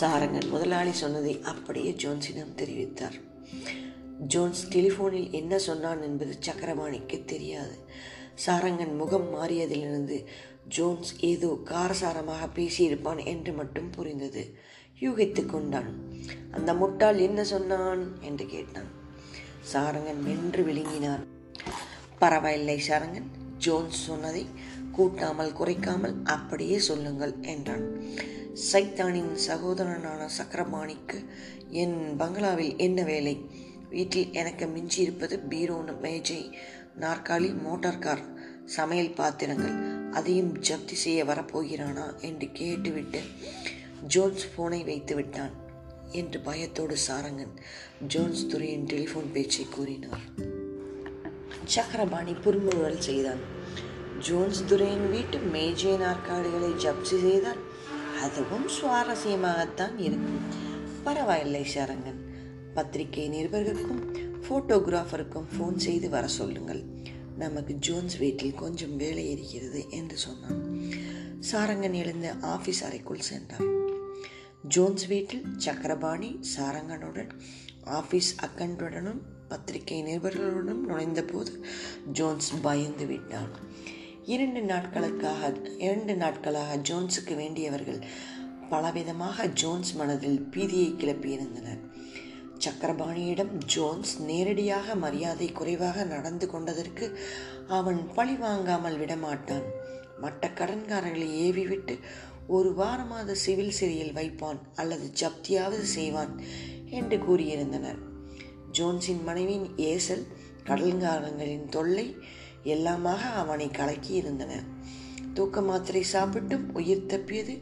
சாரங்கன் 0.01 0.49
முதலாளி 0.49 0.93
சொன்னதை 0.93 1.41
அப்படியே 1.43 1.91
ஜோன்ஸிடம் 1.91 2.57
தெரிவித்தார். 2.57 3.17
ஜோன்ஸ் 4.27 4.69
டெலிஃபோனில் 4.69 5.31
என்ன 5.31 5.59
சொன்னான் 5.59 6.03
என்பது 6.03 6.35
சக்கரவாணிக்கு 6.47 7.25
தெரியாது. 7.25 7.77
சாரங்கன் 8.47 8.97
முகம் 8.97 9.35
மாறியதிலிருந்து 9.35 10.25
ஜோன்ஸ் 10.69 11.13
ஏதோ 11.21 11.59
காரசாரமாக 11.65 12.49
பேசியிருப்பான் 12.55 13.25
என்று 13.25 13.53
மட்டும் 13.53 13.91
புரிந்தது. 13.91 14.55
யூகித்து 15.01 15.47
கொண்டான். 15.47 15.91
அந்த 16.51 16.75
முட்டாள் 16.75 17.19
என்ன 17.19 17.45
சொன்னான் 17.45 18.03
என்று 18.21 18.47
கேட்டான். 18.47 18.91
சாரங்கன் 19.73 20.23
வென்று 20.23 20.65
விழுங்கினான். 20.65 21.25
பரவாயில்லை 22.19 22.81
சாரங்கன். 22.89 23.29
ஜோன்ஸ் 23.59 24.01
சொன்னதை 24.05 24.47
கூட்டாமல் 24.93 25.53
குறைக்காமல் 25.53 26.17
அப்படியே 26.25 26.79
சொல்லுங்கள் 26.79 27.35
என்றான். 27.41 27.87
சைத்தானின் 28.73 29.33
சகோதரனான 29.49 30.29
சக்கரபாணிக்கு 30.39 31.19
என் 31.71 31.99
பங்களாவில் 32.17 32.77
என்ன 32.77 33.03
வேலை? 33.03 33.35
வீட்டில் 33.91 34.33
எனக்கு 34.33 34.67
மிஞ்சி 34.67 35.03
இருப்பது 35.03 35.37
பீரோனு 35.51 36.01
மேஜை 36.01 36.41
நாற்காலி 37.01 37.51
மோட்டார் 37.63 37.99
கார். 37.99 38.25
சமையல் 38.65 39.15
பாத்திரங்கள் 39.15 39.77
அதையும் 40.11 40.53
ஜப்தி 40.61 40.97
செய்ய 41.05 41.25
வரப்போகிறானா? 41.25 42.07
என்று 42.21 42.49
கேட்டுவிட்டு 42.53 43.23
ஜோன்ஸ் 44.07 44.47
போனை 44.57 44.85
வைத்து 44.85 45.15
விட்டான் 45.15 45.55
என்று 46.11 46.41
பயத்தோடு 46.41 46.97
சாரங்கன் 47.09 47.57
ஜோன்ஸ் 48.07 48.47
துறையின் 48.47 48.87
டெலிஃபோன் 48.87 49.33
பேச்சை 49.33 49.67
கூறினார். 49.71 50.57
சக்கரபாணி 51.75 52.33
புரிமுறுவல் 52.33 52.99
செய்தான். 52.99 53.43
ஜோன்ஸ் 54.19 54.65
துரையின் 54.67 55.11
வீட்டு 55.11 55.39
மேஜை 55.39 55.95
நாற்காலிகளை 55.97 56.71
ஜப்தி 56.85 57.17
செய்தால் 57.25 57.63
அதுவும் 58.23 58.67
சுவாரஸ்யமாகத்தான் 58.69 59.97
இருக்கும். 59.99 60.41
பரவாயில்லை 61.05 61.67
சரங்கன். 61.75 62.21
பத்திரிகை 62.75 63.25
நிருபர்களுக்கும் 63.31 64.03
ஃபோட்டோகிராஃபருக்கும் 64.45 65.49
ஃபோன் 65.55 65.77
செய்து 65.77 66.09
வர 66.11 66.27
சொல்லுங்கள். 66.29 66.83
நமக்கு 67.39 67.75
ஜோன்ஸ் 67.75 68.17
வீட்டில் 68.17 68.55
கொஞ்சம் 68.55 68.97
வேலை 68.97 69.31
இருக்கிறது 69.31 69.87
என்று 69.91 70.17
சொன்னான். 70.17 70.61
சாரங்கன் 71.53 71.99
எழுந்த 72.03 72.35
ஆஃபீஸ் 72.43 72.85
அறைக்குள் 72.85 73.27
சென்றான். 73.31 73.69
ஜோன்ஸ் 74.63 75.07
வீட்டில் 75.07 75.45
சக்கரபாணி 75.57 76.41
சாரங்கனுடன் 76.57 77.31
ஆஃபீஸ் 77.85 78.33
அக்கண்டுடனும் 78.43 79.21
பத்திரிகை 79.49 79.99
நிருபர்களுடன் 80.03 80.83
நுழைந்தபோது 80.89 81.53
ஜோன்ஸ் 82.13 82.51
பயந்து 82.63 83.07
விட்டான். 83.07 83.53
இரண்டு 84.35 84.61
நாட்களுக்காக 84.61 85.53
இரண்டு 85.79 86.15
நாட்களாக 86.15 86.77
ஜோன்ஸுக்கு 86.89 87.35
வேண்டியவர்கள் 87.37 88.01
பலவிதமாக 88.71 89.47
ஜோன்ஸ் 89.53 89.93
மனதில் 89.95 90.41
பீதியை 90.51 90.91
கிளப்பியிருந்தனர் 91.03 91.83
சக்கரபாணியிடம் 92.65 93.53
ஜோன்ஸ் 93.65 94.13
நேரடியாக 94.23 94.95
மரியாதை 94.95 95.49
குறைவாக 95.53 96.05
நடந்து 96.05 96.47
கொண்டதற்கு 96.47 97.07
அவன் 97.69 98.01
பழி 98.15 98.35
வாங்காமல் 98.35 98.99
விடமாட்டான். 98.99 99.67
மற்ற 100.21 100.51
கடன்காரர்களை 100.61 101.29
ஏவிவிட்டு 101.47 101.97
ஒரு 102.47 102.71
வாரமாவது 102.79 103.35
சிவில் 103.45 103.77
சிறையில் 103.79 104.15
வைப்பான் 104.15 104.61
அல்லது 104.75 105.11
ஜப்தியாவது 105.21 105.87
செய்வான் 105.97 106.35
என்று 106.91 107.17
கூறியிருந்தனர். 107.17 107.99
ஜோன்ஸின் 108.73 109.23
மனைவியின் 109.25 109.73
ஏசல் 109.77 110.27
கடல்காரங்களின் 110.65 111.69
தொல்லை 111.69 112.17
எல்லாமாக 112.65 113.21
அவனை 113.21 113.71
கலக்கி 113.71 114.13
இருந்தன. 114.13 114.63
தூக்க 115.35 115.61
மாத்திரை 115.61 116.05
சாப்பிட்டும் 116.13 116.73
உயிர் 116.73 117.07
தப்பியது 117.07 117.61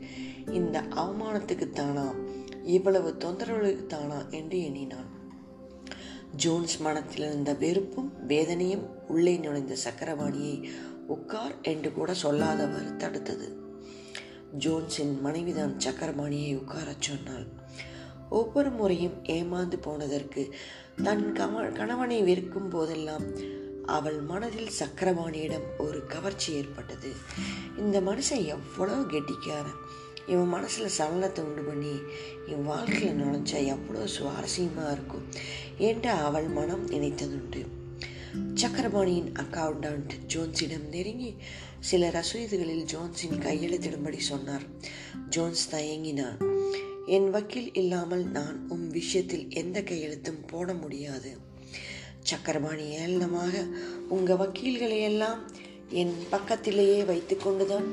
இந்த 0.51 0.81
அவமானத்துக்கு 0.81 1.71
தானா? 1.71 2.15
இவ்வளவு 2.65 3.17
தொந்தரவுகளுக்கு 3.19 3.87
தானா? 3.87 4.27
என்று 4.31 4.65
எண்ணினான். 4.65 5.15
ஜோன்ஸ் 6.37 6.79
மனத்தில் 6.79 7.27
இருந்த 7.27 7.55
வெறுப்பும் 7.55 8.27
வேதனையும் 8.27 9.09
உள்ளே 9.09 9.37
நுழைந்த 9.37 9.77
சக்கரவாணியை 9.85 10.71
உட்கார் 11.07 11.61
என்று 11.61 11.93
கூட 11.93 12.15
சொல்லாதவர் 12.15 12.97
தடுத்தது. 12.97 13.55
ஜோன்ஸின் 14.59 15.21
மனைவிதான் 15.21 15.77
சக்கரபாணியை 15.77 16.57
உட்காரச் 16.57 17.01
சொன்னாள். 17.01 17.47
ஒவ்வொரு 18.31 18.71
முறையும் 18.71 19.23
ஏமாந்து 19.23 19.77
போனதற்கு 19.77 20.55
தன் 21.05 21.33
கவ 21.33 21.73
கணவனை 21.73 22.23
வெறுக்கும் 22.23 22.69
போதெல்லாம் 22.69 23.25
அவள் 23.85 24.21
மனதில் 24.21 24.71
சக்கரபாணியிடம் 24.79 25.67
ஒரு 25.79 26.07
கவர்ச்சி 26.07 26.53
ஏற்பட்டது. 26.53 27.13
இந்த 27.79 28.01
மனுஷன் 28.01 28.45
எவ்வளோ 28.45 28.93
கெட்டிக்காரன். 28.93 29.81
இவன் 30.27 30.47
மனசில் 30.47 30.95
சலனத்தை 30.99 31.41
உண்டு 31.41 31.63
பண்ணி 31.63 32.01
என் 32.47 32.65
வாழ்க்கையில் 32.65 33.23
நுழைஞ்சா 33.23 33.67
எவ்வளோ 33.67 34.05
சுவாரஸ்யமாக 34.19 34.93
இருக்கும். 34.93 35.27
என்று 35.77 36.11
அவள் 36.11 36.49
மனம் 36.49 36.89
நினைத்ததுண்டு? 36.91 37.67
சக்கரபாணியின் 38.55 39.33
அக்கவுண்டன்ட் 39.33 40.11
ஜோன்ஸிடம் 40.35 40.89
நெருங்கி 40.89 41.35
சில 41.81 42.11
ரசீதுகளில் 42.11 42.89
ஜோன்ஸின் 42.93 43.39
கையெழுத்திடும்படி 43.39 44.19
சொன்னார். 44.19 44.63
ஜோன்ஸ் 45.29 45.75
தயங்கினான். 45.75 46.39
என் 47.07 47.27
வக்கீல் 47.31 47.75
இல்லாமல் 47.75 48.25
நான் 48.27 48.57
உன் 48.69 48.87
விஷயத்தில் 48.91 49.51
எந்த 49.51 49.83
கையெழுத்தும் 49.83 50.41
போட 50.47 50.75
முடியாது. 50.75 51.31
சக்கரபாணி 52.21 52.87
ஏளனமாக 52.97 53.55
உங்கள் 54.09 54.37
வக்கீல்களை 54.37 54.99
எல்லாம் 55.01 55.41
என் 55.91 56.15
பக்கத்திலேயே 56.31 57.03
வைத்துக்கொண்டுதான் 57.03 57.89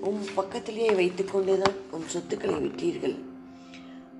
உன் 0.00 0.22
பக்கத்திலேயே 0.34 0.90
வைத்துக்கொண்டுதான் 0.90 1.76
உன் 1.90 2.06
சொத்துக்களை 2.06 2.54
விட்டீர்கள் 2.54 3.16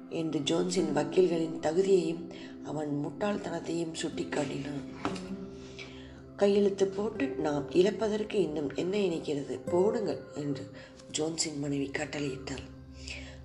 என்று 0.08 0.40
ஜோன்ஸின் 0.40 0.92
வக்கீல்களின் 0.94 1.56
தகுதியையும் 1.60 2.24
அவன் 2.64 2.92
முட்டாள்தனத்தையும் 3.04 3.96
சுட்டிக்காட்டினான். 4.02 4.84
கையெழுத்து 6.36 6.86
போட்டு 6.86 7.26
நாம் 7.26 7.70
இழப்பதற்கு 7.70 8.34
இன்னும் 8.34 8.70
என்ன 8.74 8.96
இணைக்கிறது? 8.96 9.60
போடுங்கள் 9.70 10.22
என்று 10.34 10.70
ஜோன்ஸின் 11.18 11.58
மனைவி 11.58 11.90
கட்டளையிட்டாள். 11.98 12.66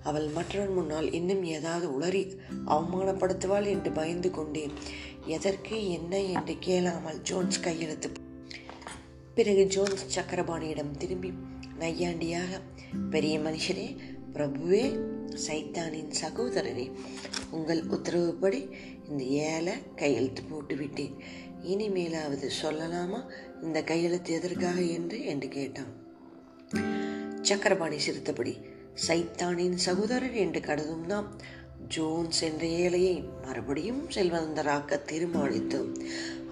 அவள் 0.08 0.28
மற்றவன் 0.28 0.74
முன்னால் 0.74 1.08
இன்னும் 1.12 1.42
ஏதாவது 1.56 1.86
உளறி 1.96 2.22
அவமானப்படுத்துவாள் 2.66 3.66
என்று 3.66 3.90
பயந்து 3.92 4.30
கொண்டேன். 4.30 4.74
எதற்கு 5.36 5.76
என்ன 5.88 6.20
என்று 6.34 6.54
கேளாமல் 6.66 7.20
ஜோன்ஸ் 7.22 7.60
கையெழுத்து 7.60 8.10
பிறகு 9.34 9.64
ஜோன்ஸ் 9.66 10.04
சக்கரபாணியிடம் 10.14 10.94
திரும்பி 10.96 11.30
நையாண்டியாக 11.80 12.52
பெரிய 13.10 13.34
மனுஷரே 13.38 13.88
பிரபுவே 14.34 14.84
சைத்தானின் 15.46 16.10
சகோதரரே 16.22 16.86
உங்கள் 17.50 17.82
உத்தரவுப்படி 17.86 18.60
இந்த 19.08 19.22
ஏழை 19.50 19.74
கையெழுத்து 19.94 20.42
போட்டுவிட்டேன். 20.50 21.14
இனிமேலாவது 21.72 22.48
சொல்லலாமா 22.62 23.20
இந்த 23.62 23.78
கையெழுத்து 23.82 24.32
எதற்காக 24.38 24.78
என்று? 24.96 25.18
என்று 25.24 25.48
கேட்டான். 25.48 25.92
சக்கரபாணி 27.42 27.98
சிரித்தபடி 27.98 28.54
சைத்தானின் 29.06 29.74
சகோதரர் 29.74 30.32
என்று 30.32 30.60
கருதும் 30.60 31.06
நாம் 31.06 31.28
ஜோன்ஸ் 31.88 32.40
என்ற 32.42 32.66
ஏழையை 32.66 33.24
மறுபடியும் 33.46 34.02
செல்வந்தராக்க 34.10 35.00
தீர்மானித்தோம் 35.06 35.92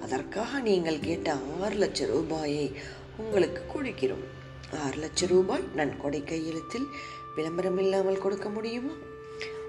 அதற்காக 0.02 0.60
நீங்கள் 0.60 1.00
கேட்ட 1.00 1.34
ஆறு 1.60 1.74
லட்சம் 1.74 2.08
ரூபாயை 2.08 2.72
உங்களுக்கு 3.16 3.62
கொடுக்கிறோம். 3.74 4.24
ஆறு 4.84 4.96
லட்சம் 4.96 5.28
ரூபாய் 5.28 5.64
நன்கொடை 5.74 6.24
கையெழுத்தில் 6.24 6.86
விளம்பரம் 7.36 7.78
இல்லாமல் 7.78 8.18
கொடுக்க 8.18 8.48
முடியுமா? 8.48 8.94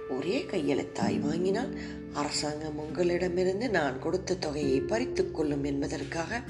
ஒரே 0.10 0.46
கையெழுத்தாய் 0.51 1.17
வாங்கினால் 1.19 1.72
அரசாங்கம் 2.13 2.77
உங்களிடமிருந்து 2.77 3.69
நான் 3.69 4.00
கொடுத்த 4.00 4.36
தொகையை 4.36 4.79
பறித்து 4.81 5.31
கொள்ளும் 5.31 5.63
என்பதற்காக 5.63 6.41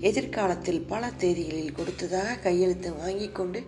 எதிர்காலத்தில் 0.00 0.82
பல 0.82 1.10
தேதிகளில் 1.18 1.72
கொடுத்ததாக 1.72 2.38
கையெழுத்து 2.38 2.92
வாங்கி 2.94 3.28
கொண்டு 3.28 3.62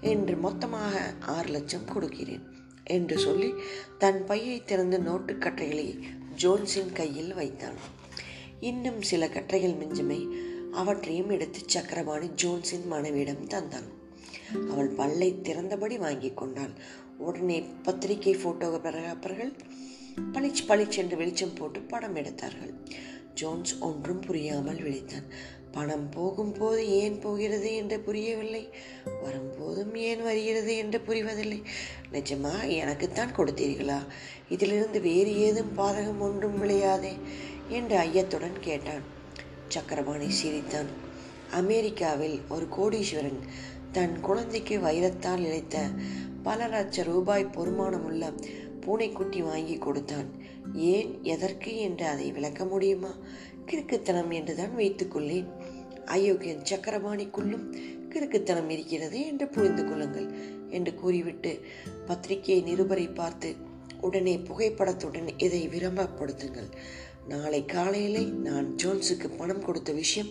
இன்று 0.00 0.36
மொத்தமாக 0.36 1.12
ஆறு 1.20 1.48
லட்சம் 1.48 1.84
கொடுக்கிறேன் 1.84 2.42
என்று 2.84 3.18
சொல்லி 3.18 3.54
தன் 3.98 4.24
பையை 4.24 4.64
திறந்து 4.64 4.98
நோட்டுக்கட்டைகளை 4.98 6.02
ஜோன்ஸின் 6.36 6.92
கையில் 6.92 7.34
வைத்தான். 7.34 7.74
இன்னும் 8.60 9.02
சில 9.02 9.28
கட்டைகள் 9.28 9.76
மிஞ்சுமை 9.76 10.28
அவற்றையும் 10.72 11.30
எடுத்து 11.30 11.60
சக்கரபாணி 11.66 12.26
ஜோன்ஸின் 12.26 12.86
மனைவியிடம் 12.86 13.46
தந்தான். 13.46 13.88
அவள் 14.70 14.88
பல்லை 14.88 15.38
திறந்தபடி 15.42 15.98
வாங்கி 15.98 16.32
கொண்டாள். 16.34 16.70
உடனே 17.18 17.60
பத்திரிகை 17.82 18.34
போட்டோகிராஃபர்கள் 18.34 19.52
பளிச் 20.32 20.64
பளிச் 20.68 20.96
என்று 20.96 21.16
வெளிச்சம் 21.16 21.54
போட்டு 21.54 21.80
படம் 21.80 22.14
எடுத்தார்கள். 22.14 22.74
ஜோன்ஸ் 23.34 23.78
ஒன்றும் 23.78 24.20
புரியாமல் 24.20 24.78
விழித்தான். 24.78 25.26
பணம் 25.72 26.08
போகும்போது 26.08 26.90
ஏன் 26.90 27.18
போகிறது 27.18 27.74
என்று 27.74 28.00
புரியவில்லை. 28.00 28.68
வரும்போதும் 29.22 29.94
ஏன் 29.94 30.22
வருகிறது 30.22 30.76
என்று 30.76 31.00
புரிவதில்லை. 31.06 31.62
நிஜமா 32.12 32.68
எனக்குத்தான் 32.68 33.34
கொடுத்தீர்களா? 33.36 33.98
இதிலிருந்து 34.48 35.00
வேறு 35.00 35.38
ஏதும் 35.38 35.78
பாதகம் 35.78 36.18
ஒன்றும் 36.18 36.58
விளையாதே 36.58 37.12
என்று 37.68 37.96
ஐயத்துடன் 37.98 38.60
கேட்டான். 38.60 39.02
சக்கரபாணி 39.68 40.30
சிரித்தான். 40.30 40.86
அமெரிக்காவில் 41.50 42.40
ஒரு 42.48 42.66
கோடீஸ்வரன் 42.78 43.40
தன் 43.92 44.20
குழந்தைக்கு 44.20 44.78
வைரத்தால் 44.78 45.38
இழைத்த 45.38 45.88
பல 46.42 46.66
லட்ச 46.66 47.04
ரூபாய் 47.04 47.50
பொறுமானமுள்ள 47.56 48.24
பூனைக்குட்டி 48.80 49.40
வாங்கி 49.42 49.76
கொடுத்தான். 49.76 50.28
ஏன் 50.74 51.18
எதற்கு 51.22 51.76
என்று 51.76 52.06
அதை 52.06 52.32
விளக்க 52.32 52.64
முடியுமா? 52.64 53.12
கிறுக்குத்தனம் 53.66 54.30
என்றுதான் 54.30 54.76
வைத்துக்கொள்ளேன் 54.76 55.48
அயோக்கியன் 56.08 56.68
சக்கரபாணிக்குள்ளும் 56.70 57.66
கிறுக்குத்தனம் 58.12 58.70
இருக்கிறது 58.70 59.18
என்று 59.26 59.46
புரிந்து 59.48 59.82
கொள்ளுங்கள் 59.84 60.28
என்று 60.68 60.92
கூறிவிட்டு 60.94 61.52
பத்திரிகை 62.06 62.58
நிருபரை 62.62 63.14
பார்த்து 63.14 63.50
உடனே 64.00 64.34
புகைப்படத்துடன் 64.38 65.28
இதை 65.36 65.68
விளம்பரப்படுத்துங்கள். 65.68 66.70
நாளை 67.28 67.60
காலையிலே 67.64 68.22
நான் 68.46 68.68
ஜோன்ஸுக்கு 68.82 69.28
பணம் 69.36 69.64
கொடுத்த 69.64 69.92
விஷயம் 69.92 70.30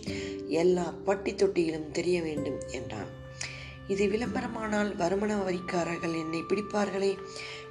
எல்லா 0.62 0.86
பட்டி 1.04 1.32
தொட்டியிலும் 1.32 1.90
தெரிய 1.90 2.22
வேண்டும் 2.22 2.60
என்றான். 2.70 3.10
இது 3.88 4.06
விளம்பரமானால் 4.06 4.90
வருமான 4.96 5.34
வரிக்காரர்கள் 5.36 6.16
என்னை 6.22 6.40
பிடிப்பார்களே 6.48 7.12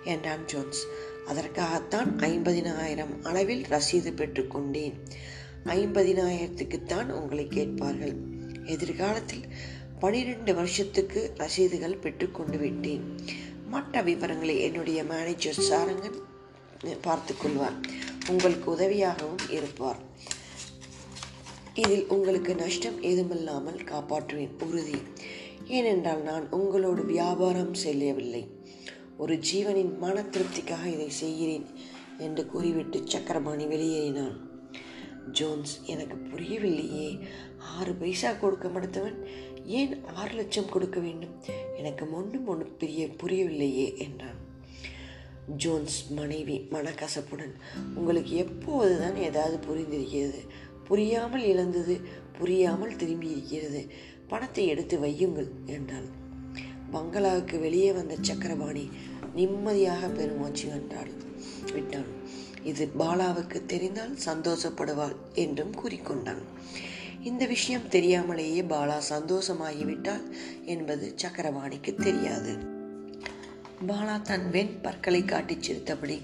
என்றான் 0.03 0.45
ஜோன்ஸ். 0.45 0.83
அதற்காகத்தான் 1.25 2.11
ஐம்பதினாயிரம் 2.19 3.13
அளவில் 3.23 3.63
ரசீது 3.69 4.11
பெற்றுக்கொண்டேன். 4.13 4.95
ஐம்பதினாயிரத்துக்குத்தான் 5.67 7.09
உங்களை 7.09 7.47
கேட்பார்கள். 7.47 8.15
எதிர்காலத்தில் 8.65 9.45
பனிரெண்டு 9.99 10.55
வருஷத்துக்கு 10.55 11.33
ரசீதுகள் 11.37 12.01
பெற்றுக்கொண்டு 12.01 12.57
விட்டேன். 12.57 13.15
மற்ற 13.69 14.01
விவரங்களை 14.01 14.61
என்னுடைய 14.61 15.03
மேனேஜர் 15.03 15.59
சாரங்கன் 15.69 16.19
பார்த்து 17.01 17.37
கொள்வார். 17.37 17.77
உங்களுக்கு 18.29 18.75
உதவியாகவும் 18.75 19.49
இருப்பார். 19.49 20.01
இதில் 21.73 22.07
உங்களுக்கு 22.07 22.55
நஷ்டம் 22.55 23.03
ஏதுமில்லாமல் 23.03 23.79
காப்பாற்றுவேன். 23.83 24.63
உறுதி. 24.63 24.97
ஏனென்றால் 25.65 26.21
நான் 26.21 26.51
உங்களோடு 26.51 27.05
வியாபாரம் 27.05 27.73
செய்யவில்லை. 27.73 28.43
ஒரு 29.17 29.35
ஜீவனின் 29.37 29.97
மன 29.97 30.21
திருப்திக்காக 30.21 30.85
இதை 30.85 31.09
செய்கிறேன் 31.09 31.67
என்று 32.17 32.45
கூறிவிட்டு 32.45 33.01
சக்கரபாணி 33.05 33.65
வெளியேறினான். 33.65 34.46
ஜோன்ஸ் 35.31 35.81
எனக்கு 35.85 36.17
புரியவில்லையே. 36.31 37.19
ஆறு 37.57 37.93
பைசா 37.93 38.31
கொடுக்க 38.31 38.67
மறுத்தவன் 38.69 39.25
ஏன் 39.65 40.05
ஆறு 40.05 40.33
லட்சம் 40.33 40.69
கொடுக்க 40.69 40.99
வேண்டும்? 40.99 41.35
எனக்கு 41.77 42.13
ஒன்றும் 42.13 42.47
ஒன்று 42.47 42.67
பிரிய 42.67 43.07
புரியவில்லையே 43.07 43.97
என்றான். 43.97 44.39
ஜோன்ஸ் 45.55 46.11
மனைவி 46.11 46.67
மனக்கசப்புடன் 46.71 47.53
உங்களுக்கு 47.95 48.35
எப்போதுதான் 48.35 49.15
ஏதாவது 49.15 49.57
புரிந்திருக்கிறது? 49.67 50.41
புரியாமல் 50.83 51.43
இழந்தது 51.43 51.99
புரியாமல் 52.37 52.95
திரும்பி 52.95 53.29
இருக்கிறது 53.29 53.89
பணத்தை 54.27 54.67
எடுத்து 54.67 54.99
வையுங்கள் 54.99 55.49
என்றாள். 55.65 56.07
பங்களாவுக்கு 56.91 57.59
வெளியே 57.59 57.91
வந்த 57.91 58.15
சக்கரபாணி 58.21 58.89
நிம்மதியாக 59.35 60.07
பெருமூச்சு 60.07 60.67
வென்றாள் 60.69 61.11
விட்டான். 61.73 62.16
இது 62.63 62.89
பாலாவுக்கு 62.99 63.65
தெரிந்தால் 63.65 64.17
சந்தோஷப்படுவாள் 64.25 65.15
என்றும் 65.33 65.75
கூறிக்கொண்டான். 65.75 66.41
இந்த 67.23 67.45
விஷயம் 67.45 67.87
தெரியாமலேயே 67.87 68.61
பாலா 68.61 69.01
சந்தோஷமாகிவிட்டாள் 69.09 70.23
என்பது 70.65 71.15
சக்கரவாணிக்கு 71.15 71.95
தெரியாது. 71.95 72.57
பாலா 73.87 74.21
தன் 74.21 74.49
வெண் 74.49 74.81
பற்களை 74.81 75.25
காட்டிச் 75.25 75.63
சிரித்தபடி 75.63 76.21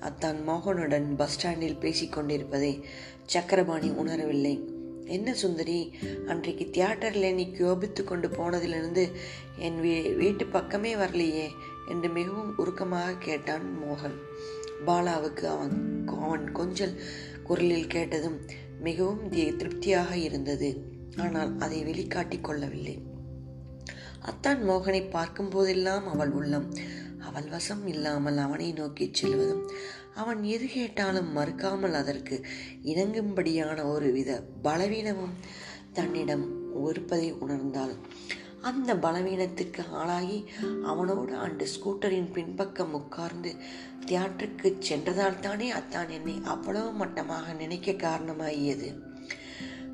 அத்தான் 0.00 0.38
மோகனுடன் 0.48 1.16
பஸ் 1.16 1.30
ஸ்டாண்டில் 1.30 1.76
பேசிக் 1.76 2.12
கொண்டிருப்பதை 2.12 2.84
சக்கரபாணி 3.26 3.88
உணரவில்லை. 3.88 4.60
என்ன 5.04 5.34
சுந்தரி 5.34 5.94
அன்றைக்கு 6.26 6.70
தியேட்டரில் 6.70 7.34
நீ 7.34 7.50
கோபித்து 7.50 8.04
கொண்டு 8.04 8.28
போனதிலிருந்து 8.28 9.10
என் 9.58 9.80
வீ 9.82 10.16
வீட்டு 10.16 10.46
பக்கமே 10.46 10.94
வரலையே 10.94 11.48
என்று 11.88 12.08
மிகவும் 12.08 12.56
உருக்கமாக 12.56 13.16
கேட்டான் 13.18 13.78
மோகன். 13.84 14.18
பாலாவுக்கு 14.86 15.44
அவன் 15.54 15.76
அவன் 16.06 16.46
கொஞ்சல் 16.52 16.96
குரலில் 17.42 17.92
கேட்டதும் 17.94 18.38
மிகவும் 18.80 19.24
திருப்தியாக 19.58 20.10
இருந்தது. 20.16 20.70
ஆனால் 21.16 21.52
அதை 21.58 21.78
வெளிக்காட்டிக் 21.84 22.44
கொள்ளவில்லை. 22.44 22.96
அத்தான் 24.20 24.60
மோகனை 24.68 25.02
பார்க்கும் 25.10 25.48
போதெல்லாம் 25.48 26.06
அவள் 26.08 26.32
உள்ளம் 26.32 26.68
அவள் 27.18 27.48
வசம் 27.48 27.86
இல்லாமல் 27.86 28.38
அவனை 28.38 28.68
நோக்கி 28.72 29.06
செல்வதும் 29.10 29.64
அவன் 30.14 30.40
எது 30.54 30.66
கேட்டாலும் 30.66 31.30
மறுக்காமல் 31.36 31.92
அதற்கு 31.92 32.36
இணங்கும்படியான 32.84 33.78
ஒரு 33.84 34.08
வித 34.12 34.30
பலவீனமும் 34.62 35.36
தன்னிடம் 35.92 36.44
ஒருப்பதை 36.84 37.28
உணர்ந்தாள். 37.44 37.94
அந்த 38.60 38.94
பலவீனத்துக்கு 38.94 39.82
ஆளாகி 39.92 40.48
அவனோடு 40.84 41.34
அந்த 41.36 41.66
ஸ்கூட்டரின் 41.66 42.32
பின்பக்கம் 42.32 42.92
உட்கார்ந்து 42.92 43.54
தியேட்டருக்கு 44.06 44.78
சென்றதால் 44.78 45.40
தானே 45.40 45.70
அத்தான் 45.70 46.08
என்னை 46.08 46.40
அவ்வளவு 46.44 46.90
மட்டமாக 46.92 47.52
நினைக்க 47.52 47.92
காரணமாகியது. 47.92 48.88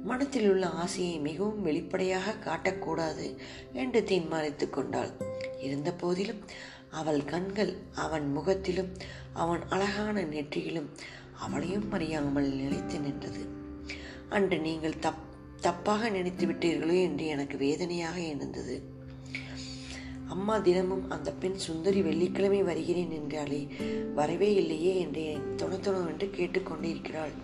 மனத்தில் 0.04 0.50
உள்ள 0.50 0.66
ஆசையை 0.68 1.18
மிகவும் 1.18 1.62
வெளிப்படையாக 1.62 2.34
காட்டக்கூடாது 2.44 3.36
என்று 3.72 4.04
தீர்மானித்து 4.04 4.70
கொண்டாள். 4.70 5.10
இருந்த 5.60 5.92
போதிலும் 5.92 6.42
அவள் 6.90 7.24
கண்கள் 7.24 7.76
அவன் 7.94 8.32
முகத்திலும் 8.32 8.92
அவன் 9.32 9.60
அழகான 9.68 10.22
நெற்றியிலும் 10.22 10.90
அவளையும் 11.32 11.92
அறியாமல் 11.92 12.50
நிலைத்து 12.54 12.98
நின்றது. 13.00 13.44
அன்று 14.28 14.58
நீங்கள் 14.58 15.00
தப் 15.02 15.24
தப்பாக 15.66 16.10
நினைத்து 16.10 16.46
விட்டீர்களோ 16.46 17.02
என்று 17.02 17.26
எனக்கு 17.26 17.58
வேதனையாக 17.58 18.20
இருந்தது. 18.20 18.94
அம்மா 20.28 20.58
தினமும் 20.58 21.10
அந்த 21.10 21.32
பெண் 21.32 21.54
சுந்தரி 21.54 22.02
வெள்ளிக்கிழமை 22.02 22.62
வருகிறேன் 22.62 23.10
என்றாலே 23.10 23.66
வரவே 24.14 24.54
இல்லையே 24.54 25.00
என்று 25.00 25.38
துணத்துணவென்று 25.56 26.30
கேட்டுக்கொண்டிருக்கிறாள் 26.36 27.34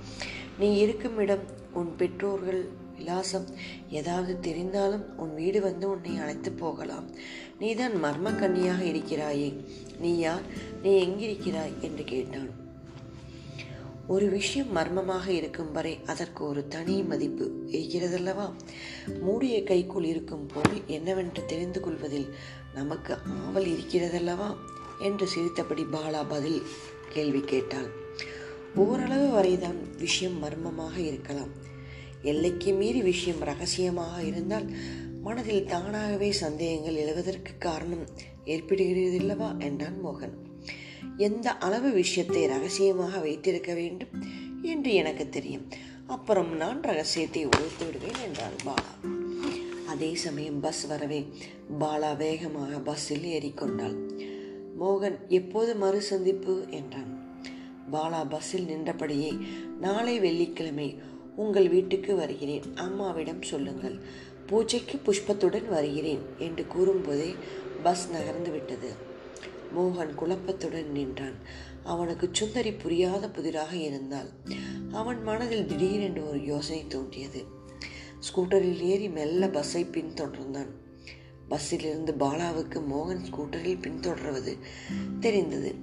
நீ 0.59 0.77
இருக்கும் 0.77 1.19
இடம் 1.19 1.45
உன் 1.73 1.97
பெற்றோர்கள் 1.97 2.81
விலாசம் 2.97 3.47
ஏதாவது 3.91 4.53
தெரிந்தாலும் 4.53 5.15
உன் 5.17 5.35
வீடு 5.35 5.61
வந்து 5.61 5.91
உன்னை 5.91 6.19
அழைத்து 6.19 6.53
போகலாம். 6.53 7.11
நீதான் 7.59 8.05
மர்ம 8.05 8.39
கன்னியாக 8.39 8.85
இருக்கிறாயே. 8.85 9.57
நீ 9.99 10.19
யார்? 10.19 10.43
நீ 10.83 11.07
எங்கிருக்கிறாய்? 11.07 11.81
என்று 11.81 12.05
கேட்டான். 12.05 12.62
ஒரு 14.09 14.29
விஷயம் 14.29 14.73
மர்மமாக 14.73 15.33
இருக்கும் 15.33 15.73
வரை 15.73 15.99
அதற்கு 16.07 16.45
ஒரு 16.45 16.69
தனி 16.69 17.03
மதிப்பு 17.03 17.65
இருக்கிறதல்லவா? 17.67 18.55
மூடிய 19.21 19.63
கைக்குள் 19.63 20.05
இருக்கும் 20.05 20.47
பொருள் 20.47 20.81
என்னவென்று 20.87 21.45
தெரிந்து 21.45 21.81
கொள்வதில் 21.81 22.35
நமக்கு 22.75 23.17
ஆவல் 23.25 23.67
இருக்கிறதல்லவா? 23.67 24.57
என்று 25.01 25.27
சிரித்தபடி 25.27 25.83
பாலா 25.83 26.25
பதில் 26.29 26.63
கேள்வி 27.09 27.41
கேட்டாள். 27.41 27.91
ஓரளவு 28.75 29.31
வரைதான் 29.31 29.97
விஷயம் 29.99 30.39
மர்மமாக 30.39 31.01
இருக்கலாம். 31.01 31.51
எல்லைக்கு 32.23 32.73
மீறி 32.73 33.03
விஷயம் 33.03 33.39
ரகசியமாக 33.39 34.23
இருந்தால் 34.23 34.71
மனதில் 35.21 35.67
தானாகவே 35.67 36.33
சந்தேகங்கள் 36.33 36.95
எழுவதற்கு 36.95 37.53
காரணம் 37.59 38.07
ஏற்படுகிறதில்லவா? 38.45 39.59
என்றான் 39.59 40.07
மோகன். 40.07 40.42
எந்த 41.17 41.59
அளவு 41.59 41.91
விஷயத்தை 41.91 42.47
ரகசியமாக 42.47 43.19
வைத்திருக்க 43.19 43.75
வேண்டும் 43.75 44.09
என்று 44.63 44.95
எனக்கு 44.95 45.29
தெரியும். 45.29 45.69
அப்புறம் 46.07 46.57
நான் 46.57 46.83
ரகசியத்தை 46.83 47.45
ஒழித்து 47.45 47.85
விடுவேன் 47.85 48.27
என்றாள் 48.27 48.53
பாலா. 48.65 49.11
அதே 49.87 50.15
சமயம் 50.15 50.61
பஸ் 50.61 50.87
வரவே 50.87 51.27
பாலா 51.81 52.17
வேகமாக 52.17 52.79
பஸ்ஸில் 52.79 53.23
ஏறிக்கொண்டாள். 53.23 53.97
மோகன் 54.81 55.19
எப்போது 55.29 55.77
மறு 55.77 56.01
சந்திப்பு? 56.01 56.65
என்றான். 56.71 57.21
பாலா 57.93 58.29
பஸ்ஸில் 58.29 58.65
நின்றபடியே 58.65 59.37
நாளை 59.81 60.21
வெள்ளிக்கிழமை 60.21 60.99
உங்கள் 61.37 61.69
வீட்டுக்கு 61.69 62.15
வருகிறேன். 62.15 62.63
அம்மாவிடம் 62.75 63.43
சொல்லுங்கள். 63.43 64.01
பூஜைக்கு 64.47 65.01
புஷ்பத்துடன் 65.07 65.69
வருகிறேன் 65.69 66.21
என்று 66.39 66.67
கூறும்போதே 66.77 67.35
பஸ் 67.83 68.11
நகர்ந்து 68.11 68.51
விட்டது. 68.51 69.11
மோகன் 69.77 70.15
குழப்பத்துடன் 70.15 70.91
நின்றான். 70.91 71.35
அவனுக்கு 71.85 72.29
சுந்தரி 72.33 72.73
புரியாத 72.73 73.31
புதிராக 73.31 73.77
இருந்தால் 73.77 74.31
அவன் 74.93 75.23
மனதில் 75.23 75.67
திடீரென்று 75.67 76.29
ஒரு 76.29 76.45
யோசனை 76.45 76.87
தோன்றியது. 76.87 77.45
ஸ்கூட்டரில் 78.19 78.81
ஏறி 78.81 79.09
மெல்ல 79.09 79.49
பஸ்ஸை 79.49 79.85
பின்தொடர்ந்தான். 79.85 80.69
பஸ்ஸிலிருந்து 81.51 82.15
பாலாவுக்கு 82.21 82.83
மோகன் 82.91 83.25
ஸ்கூட்டரில் 83.31 83.81
பின்தொடர்வது 83.81 84.59
தெரிந்தது. 85.21 85.75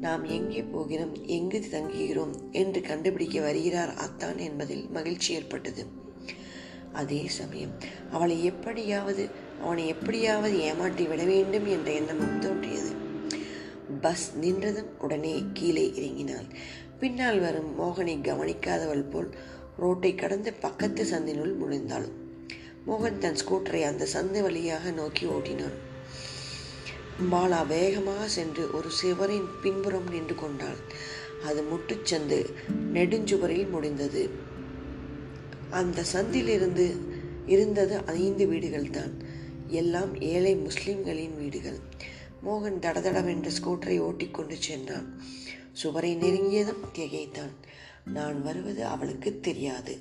நாம் 0.00 0.24
எங்கே 0.24 0.62
போகிறோம்? 0.62 1.24
எங்கு 1.24 1.64
தங்குகிறோம்? 1.70 2.50
என்று 2.50 2.80
கண்டுபிடிக்க 2.80 3.40
வருகிறார் 3.40 3.94
அத்தான் 3.94 4.38
என்பதில் 4.38 4.88
மகிழ்ச்சி 4.88 5.34
ஏற்பட்டது. 5.34 5.86
அதே 6.92 7.28
சமயம் 7.28 7.70
அவளை 8.10 8.44
எப்படியாவது 8.44 9.28
அவனை 9.62 9.86
எப்படியாவது 9.86 10.58
ஏமாற்றி 10.60 11.04
விட 11.04 11.24
வேண்டும் 11.24 11.66
என்ற 11.66 11.92
எண்ணமும் 11.92 12.38
தோன்றியது. 12.38 13.01
பஸ் 14.04 14.26
நின்றதும் 14.42 14.90
உடனே 14.98 15.34
கீழே 15.52 15.86
இறங்கினாள். 15.98 16.48
பின்னால் 17.00 17.40
வரும் 17.44 17.70
மோகனை 17.80 18.16
கவனிக்காதவள் 18.28 19.06
போல் 19.12 19.30
ரோட்டை 19.82 20.12
கடந்து 20.14 20.50
பக்கத்து 20.64 21.04
சந்தினுள் 21.04 21.54
முடிந்தாள் 21.62 22.08
மோகன் 22.86 23.18
தன் 23.22 23.40
ஸ்கூட்டரை 23.40 23.80
அந்த 23.88 24.04
சந்து 24.12 24.40
வழியாக 24.42 24.90
நோக்கி 24.90 25.24
ஓட்டினான். 25.34 25.76
பாலா 27.32 27.58
வேகமாக 27.66 28.22
சென்று 28.36 28.62
ஒரு 28.76 28.88
சிவரின் 29.00 29.48
பின்புறம் 29.62 30.08
நின்று 30.10 30.34
கொண்டாள். 30.34 30.80
அது 31.48 31.60
முட்டுச்சந்து 31.70 32.38
நெடுஞ்சுவரில் 32.94 33.70
முடிந்தது. 33.70 34.22
அந்த 35.80 36.04
சந்திலிருந்து 36.14 36.86
இருந்தது 37.46 37.94
ஐந்து 38.22 38.44
வீடுகள் 38.48 38.90
தான் 38.90 39.12
எல்லாம் 39.80 40.12
ஏழை 40.32 40.54
முஸ்லிம்களின் 40.66 41.36
வீடுகள். 41.40 41.78
மோகன் 42.44 42.78
தடதடவென்று 42.78 43.50
ஸ்கூட்டரை 43.60 43.98
ஓட்டிக்கொண்டு 43.98 44.56
சென்றான். 44.58 45.20
சுவரை 45.72 46.16
நெருங்கியதும் 46.16 46.84
திகைத்தான். 46.92 47.54
நான் 48.04 48.42
வருவது 48.42 48.84
அவளுக்கு 48.84 49.40
தெரியாது. 49.40 49.98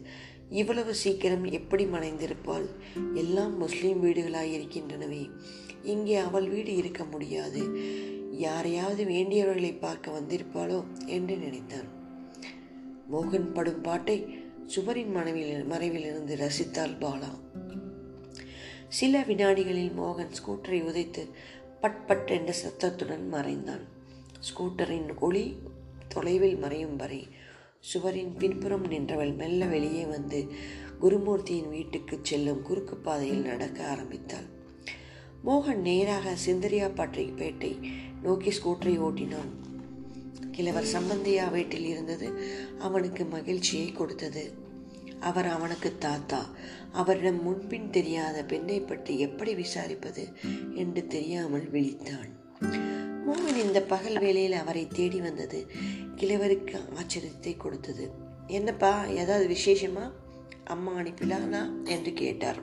இவ்வளவு 0.50 0.96
சீக்கிரம் 0.96 1.46
எப்படி 1.46 1.86
மறைந்திருப்பாள் 1.86 2.66
எல்லாம் 3.14 3.58
முஸ்லீம் 3.58 4.04
வீடுகளாயிருக்கின்றனவே. 4.04 5.30
இங்கே 5.84 6.16
அவள் 6.16 6.50
வீடு 6.50 6.76
இருக்க 6.76 7.04
முடியாது. 7.04 7.62
யாரையாவது 8.32 9.04
வேண்டியவர்களை 9.04 9.80
பார்க்க 9.80 10.12
வந்திருப்பாளோ 10.12 10.84
என்று 11.06 11.38
நினைத்தான். 11.38 11.90
மோகன் 13.12 13.54
படும் 13.54 13.82
பாட்டை 13.82 14.18
சுவரின் 14.66 15.12
மனைவில் 15.12 15.64
மறைவிலிருந்து 15.64 16.36
ரசித்தாள் 16.36 16.98
பாலா. 17.00 17.32
சில 18.88 19.22
வினாடிகளில் 19.22 19.92
மோகன் 19.98 20.32
ஸ்கூட்டரை 20.32 20.82
உதைத்து 20.82 21.30
பட் 21.82 22.08
பட் 22.08 22.28
என்ற 22.28 22.52
சத்தத்துடன் 22.52 23.30
மறைந்தான். 23.30 23.84
ஸ்கூட்டரின் 24.40 25.18
ஒளி 25.20 25.56
தொலைவில் 26.08 26.58
மறையும் 26.58 26.96
வரை 26.96 27.28
சுவரின் 27.80 28.38
பின்புறம் 28.38 28.88
நின்றவள் 28.88 29.34
மெல்ல 29.34 29.66
வெளியே 29.66 30.06
வந்து 30.06 30.48
குருமூர்த்தியின் 31.02 31.70
வீட்டுக்கு 31.70 32.20
செல்லும் 32.22 32.62
குறுக்கு 32.62 32.96
பாதையில் 32.96 33.42
நடக்க 33.42 33.88
ஆரம்பித்தாள். 33.88 34.48
மோகன் 35.46 35.82
நேராக 35.82 36.34
சிந்தரியா 36.46 36.96
பற்றி 36.96 37.26
பேட்டை 37.30 37.92
நோக்கி 38.22 38.50
ஸ்கூட்டரை 38.50 39.00
ஓட்டினான். 39.00 39.52
கிழவர் 40.52 40.92
சம்பந்தியா 40.94 41.52
வீட்டில் 41.52 41.86
இருந்தது 41.86 42.28
அவனுக்கு 42.80 43.26
மகிழ்ச்சியை 43.26 43.92
கொடுத்தது. 43.92 44.61
அவர் 45.22 45.48
அவனுக்கு 45.48 45.98
தாத்தா. 45.98 46.42
அவரிடம் 46.92 47.42
முன்பின் 47.44 47.90
தெரியாத 47.90 48.44
பெண்ணை 48.44 48.80
பற்றி 48.80 49.20
எப்படி 49.20 49.56
விசாரிப்பது 49.56 50.24
என்று 50.74 51.08
தெரியாமல் 51.08 51.68
விழித்தான். 51.72 52.30
மோகன் 53.28 53.60
இந்த 53.66 53.82
பகல் 53.82 54.20
வேளையில் 54.20 54.54
அவரை 54.54 54.88
தேடி 54.88 55.20
வந்தது 55.20 55.60
கிழவருக்கு 56.16 56.80
ஆச்சரியத்தை 57.00 57.58
கொடுத்தது. 57.58 58.12
என்னப்பா 58.48 59.06
ஏதாவது 59.06 59.46
விசேஷமா? 59.48 60.06
அம்மா 60.64 60.92
அனுப்பிலானா 60.94 61.62
என்று 61.84 62.14
கேட்டார். 62.14 62.60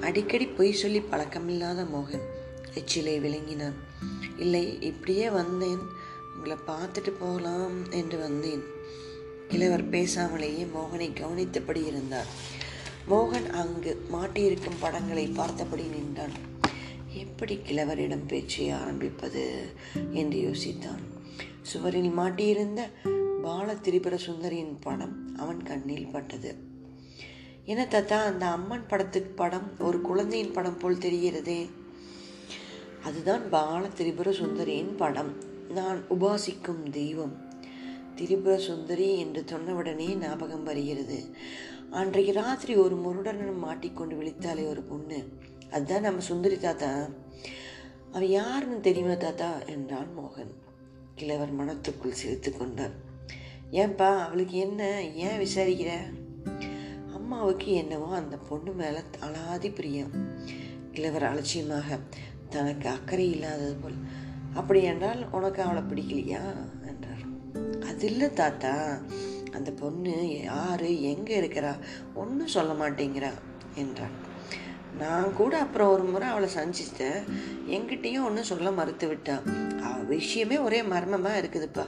அடிக்கடி 0.00 0.46
பொய் 0.46 0.72
சொல்லி 0.72 1.00
பழக்கமில்லாத 1.00 1.86
மோகன் 1.94 2.26
எச்சிலை 2.74 3.20
விளங்கினான். 3.20 3.78
இல்லை 4.36 4.64
இப்படியே 4.80 5.30
வந்தேன். 5.30 5.82
உங்களை 6.34 6.56
பார்த்துட்டு 6.66 7.12
போகலாம் 7.18 7.90
என்று 7.90 8.18
வந்தேன். 8.18 8.62
கிழவர் 9.52 9.90
பேசாமலேயே 9.90 10.66
மோகனை 10.74 11.12
கவனித்தபடி 11.12 11.84
இருந்தார். 11.84 12.26
மோகன் 13.10 13.50
அங்கு 13.50 14.06
மாட்டியிருக்கும் 14.12 14.80
படங்களை 14.80 15.26
பார்த்தபடி 15.26 15.82
நின்றான். 15.82 16.30
எப்படி 17.08 17.56
கிழவரிடம் 17.56 18.26
பேச்சை 18.26 18.70
ஆரம்பிப்பது? 18.70 19.72
என்று 20.12 20.38
யோசித்தான். 20.38 21.02
சுவரில் 21.62 22.10
மாட்டியிருந்த 22.10 22.80
பால 23.42 23.74
திரிபுர 23.74 24.16
சுந்தரியின் 24.16 24.76
படம் 24.80 25.36
அவன் 25.36 25.62
கண்ணில் 25.62 26.06
பட்டது. 26.06 26.56
என்ன 27.64 27.86
தாத்தா 27.86 28.24
அந்த 28.24 28.46
அம்மன் 28.46 28.86
படத்துக்கு 28.86 29.30
படம் 29.30 29.70
ஒரு 29.78 30.00
குழந்தையின் 30.00 30.52
படம் 30.52 30.78
போல் 30.78 30.98
தெரிகிறதே? 30.98 31.70
அதுதான் 33.04 33.48
பால 33.48 33.88
திரிபுர 33.88 34.30
சுந்தரியின் 34.30 34.96
படம். 34.96 35.32
நான் 35.68 36.04
உபாசிக்கும் 36.10 36.90
தெய்வம். 36.90 37.51
திரிபுர 38.16 38.56
சுந்தரி 38.56 39.18
என்று 39.18 39.44
சொன்னவுடனே 39.52 40.14
ஞாபகம் 40.14 40.62
வருகிறது. 40.62 41.34
அன்றைக்கு 41.90 42.32
ராத்திரி 42.32 42.74
ஒரு 42.74 42.96
முருடனும் 42.96 43.58
மாட்டிக்கொண்டு 43.58 44.16
விழித்தாலே 44.16 44.66
ஒரு 44.66 44.82
பொண்ணு. 44.82 45.28
அதுதான் 45.70 46.00
நம்ம 46.00 46.20
சுந்தரி 46.20 46.58
தாத்தா. 46.58 47.08
அவ 48.12 48.24
யாருன்னு 48.24 48.80
தெரியுமா 48.80 49.14
தாத்தா? 49.14 49.62
என்றான் 49.62 50.18
மோகன். 50.18 50.54
கிழவர் 51.14 51.56
மனத்துக்குள் 51.56 52.10
சிரித்து 52.10 52.56
கொண்டார். 52.56 52.92
ஏன்பா 53.70 54.18
அவளுக்கு 54.18 54.56
என்ன? 54.56 55.04
ஏன் 55.04 55.40
விசாரிக்கிற? 55.40 55.90
அம்மாவுக்கு 57.14 57.72
என்னவோ 57.72 58.14
அந்த 58.14 58.36
பொண்ணு 58.36 58.72
மேலே 58.72 58.98
அலாதி 59.20 59.74
பிரியம். 59.74 60.10
கிழவர் 60.92 61.22
அலட்சியமாக 61.22 61.98
தனக்கு 62.48 62.88
அக்கறை 62.88 63.30
இல்லாதது 63.30 63.74
போல். 63.74 63.94
அப்படி 64.54 64.82
என்றால் 64.82 65.30
உனக்கு 65.30 65.62
அவளை 65.62 65.82
பிடிக்கலையா? 65.82 66.40
அது 68.02 68.10
இல்லை 68.10 68.28
தாத்தா 68.30 69.00
அந்த 69.52 69.70
பொண்ணு 69.70 70.14
யாரு 70.42 71.02
எங்கே 71.02 71.34
இருக்கிறா 71.40 71.78
ஒன்றும் 72.14 72.46
சொல்ல 72.46 72.72
மாட்டேங்கிறா 72.72 73.30
என்றான் 73.74 74.14
நான் 74.98 75.34
கூட 75.34 75.58
அப்புறம் 75.58 75.90
ஒரு 75.90 76.02
முறை 76.04 76.28
அவளை 76.28 76.48
சந்திச்சிட்டேன். 76.54 77.20
எங்கிட்டேயும் 77.68 78.24
ஒன்றும் 78.24 78.44
சொல்ல 78.44 78.70
மறுத்து 78.70 79.06
விட்டான் 79.06 79.44
அவள் 79.82 80.04
விஷயமே 80.04 80.58
ஒரே 80.58 80.82
மர்மமாக 80.82 81.40
இருக்குதுப்பா. 81.40 81.84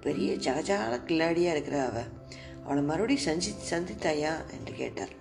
பெரிய 0.00 0.32
ஜகஜால 0.34 0.98
கில்லாடியாக 1.04 1.54
இருக்கிற 1.56 1.84
அவ. 1.84 2.02
அவளை 2.64 2.82
மறுபடியும் 2.82 3.26
சந்தி 3.26 3.52
சந்தித்தாயா 3.70 4.34
என்று 4.56 4.74
கேட்டார். 4.76 5.14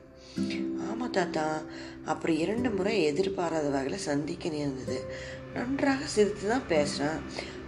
ஆமாம் 0.89 1.09
தாத்தா 1.09 1.61
அப்புறம் 2.05 2.37
இரண்டு 2.37 2.69
முறை 2.69 3.03
எதிர்பாராத 3.03 3.69
வகையில் 3.69 4.05
சந்திக்க 4.09 4.49
நேர்ந்தது 4.49 4.97
நன்றாக 5.53 6.05
சிரித்து 6.05 6.47
தான் 6.47 6.67
பேசுகிறான் 6.67 7.19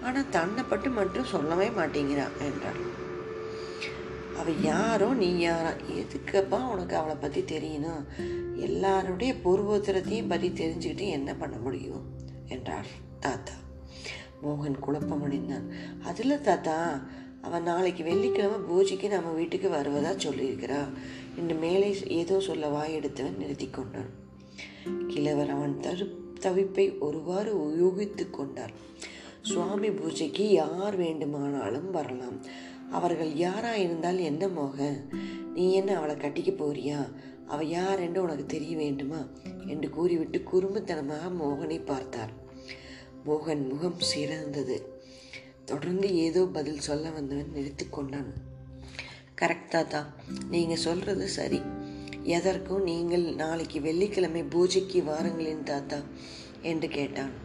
ஆனால் 0.06 0.30
தன்னை 0.30 0.64
பட்டு 0.64 0.90
மட்டும் 0.90 1.32
சொல்லவே 1.34 1.68
மாட்டேங்கிறான் 1.70 2.38
என்றாள். 2.48 2.82
அவள் 4.40 4.58
யாரோ 4.62 5.08
நீ 5.14 5.30
யாரா? 5.40 5.72
எதுக்கப்பா 6.02 6.60
உனக்கு 6.72 6.96
அவளை 6.96 7.16
பற்றி 7.16 7.42
தெரியணும்? 7.42 8.04
எல்லாருடைய 8.56 9.34
பூர்வோத்தரத்தையும் 9.44 10.28
பற்றி 10.28 10.50
தெரிஞ்சுக்கிட்டு 10.50 11.06
என்ன 11.10 11.34
பண்ண 11.34 11.58
முடியும்? 11.58 12.04
என்றார் 12.48 12.90
தாத்தா. 13.20 13.56
மோகன் 14.44 14.84
குழப்பமடைந்தான் 14.86 15.68
அதில் 16.04 16.42
தாத்தா 16.42 16.76
அவன் 17.42 17.64
நாளைக்கு 17.64 18.04
வெள்ளிக்கிழமை 18.04 18.58
பூஜைக்கு 18.68 19.08
நம்ம 19.10 19.30
வீட்டுக்கு 19.30 19.68
வருவதா 19.70 20.12
சொல்லியிருக்கிறா. 20.26 20.82
என்று 21.36 21.56
மேலே 21.56 21.90
ஏதோ 22.08 22.40
சொல்ல 22.40 22.68
வாயெடுத்தவன் 22.68 23.38
நிறுத்தி 23.38 23.68
கொண்டான். 23.70 24.12
கிழவர் 25.08 25.50
அவன் 25.50 25.80
தரு 25.80 26.06
தவிப்பை 26.40 26.86
ஒருவாறு 27.00 27.52
யூகித்து 27.82 28.26
கொண்டார். 28.30 28.74
சுவாமி 29.46 29.92
பூஜைக்கு 29.92 30.52
யார் 30.52 30.96
வேண்டுமானாலும் 30.96 31.92
வரலாம். 31.92 32.38
அவர்கள் 32.92 33.34
யாரா 33.34 33.76
இருந்தால் 33.76 34.18
என்ன 34.18 34.48
மோக? 34.48 35.02
நீ 35.54 35.74
என்ன 35.74 35.98
அவளை 35.98 36.16
கட்டிக்க 36.16 36.52
போறியா? 36.56 37.14
அவ 37.48 37.64
யார் 37.64 38.00
என்று 38.00 38.22
உனக்கு 38.22 38.46
தெரிய 38.46 38.78
வேண்டுமா? 38.78 39.28
என்று 39.66 39.90
கூறிவிட்டு 39.90 40.44
குறும்புத்தனமாக 40.52 41.30
மோகனை 41.40 41.86
பார்த்தார் 41.86 42.34
மோகன் 43.26 43.68
முகம் 43.70 44.00
சிறந்தது. 44.00 45.00
தொடர்ந்து 45.66 46.16
ஏதோ 46.16 46.46
பதில் 46.46 46.80
சொல்ல 46.80 47.10
வந்தவன் 47.10 47.54
நிறுத்தி 47.54 47.86
கொண்டான். 47.90 48.34
கரெக்ட் 49.42 49.68
தாத்தா 49.70 50.14
நீங்கள் 50.50 50.84
சொல்கிறது 50.88 51.28
சரி. 51.28 51.62
எதற்கும் 52.24 52.84
நீங்கள் 52.84 53.26
நாளைக்கு 53.36 53.82
வெள்ளிக்கிழமை 53.82 54.44
பூஜைக்கு 54.44 55.02
வாருங்களேன் 55.02 55.64
தாத்தா 55.64 56.00
என்று 56.62 56.88
கேட்டான். 56.88 57.44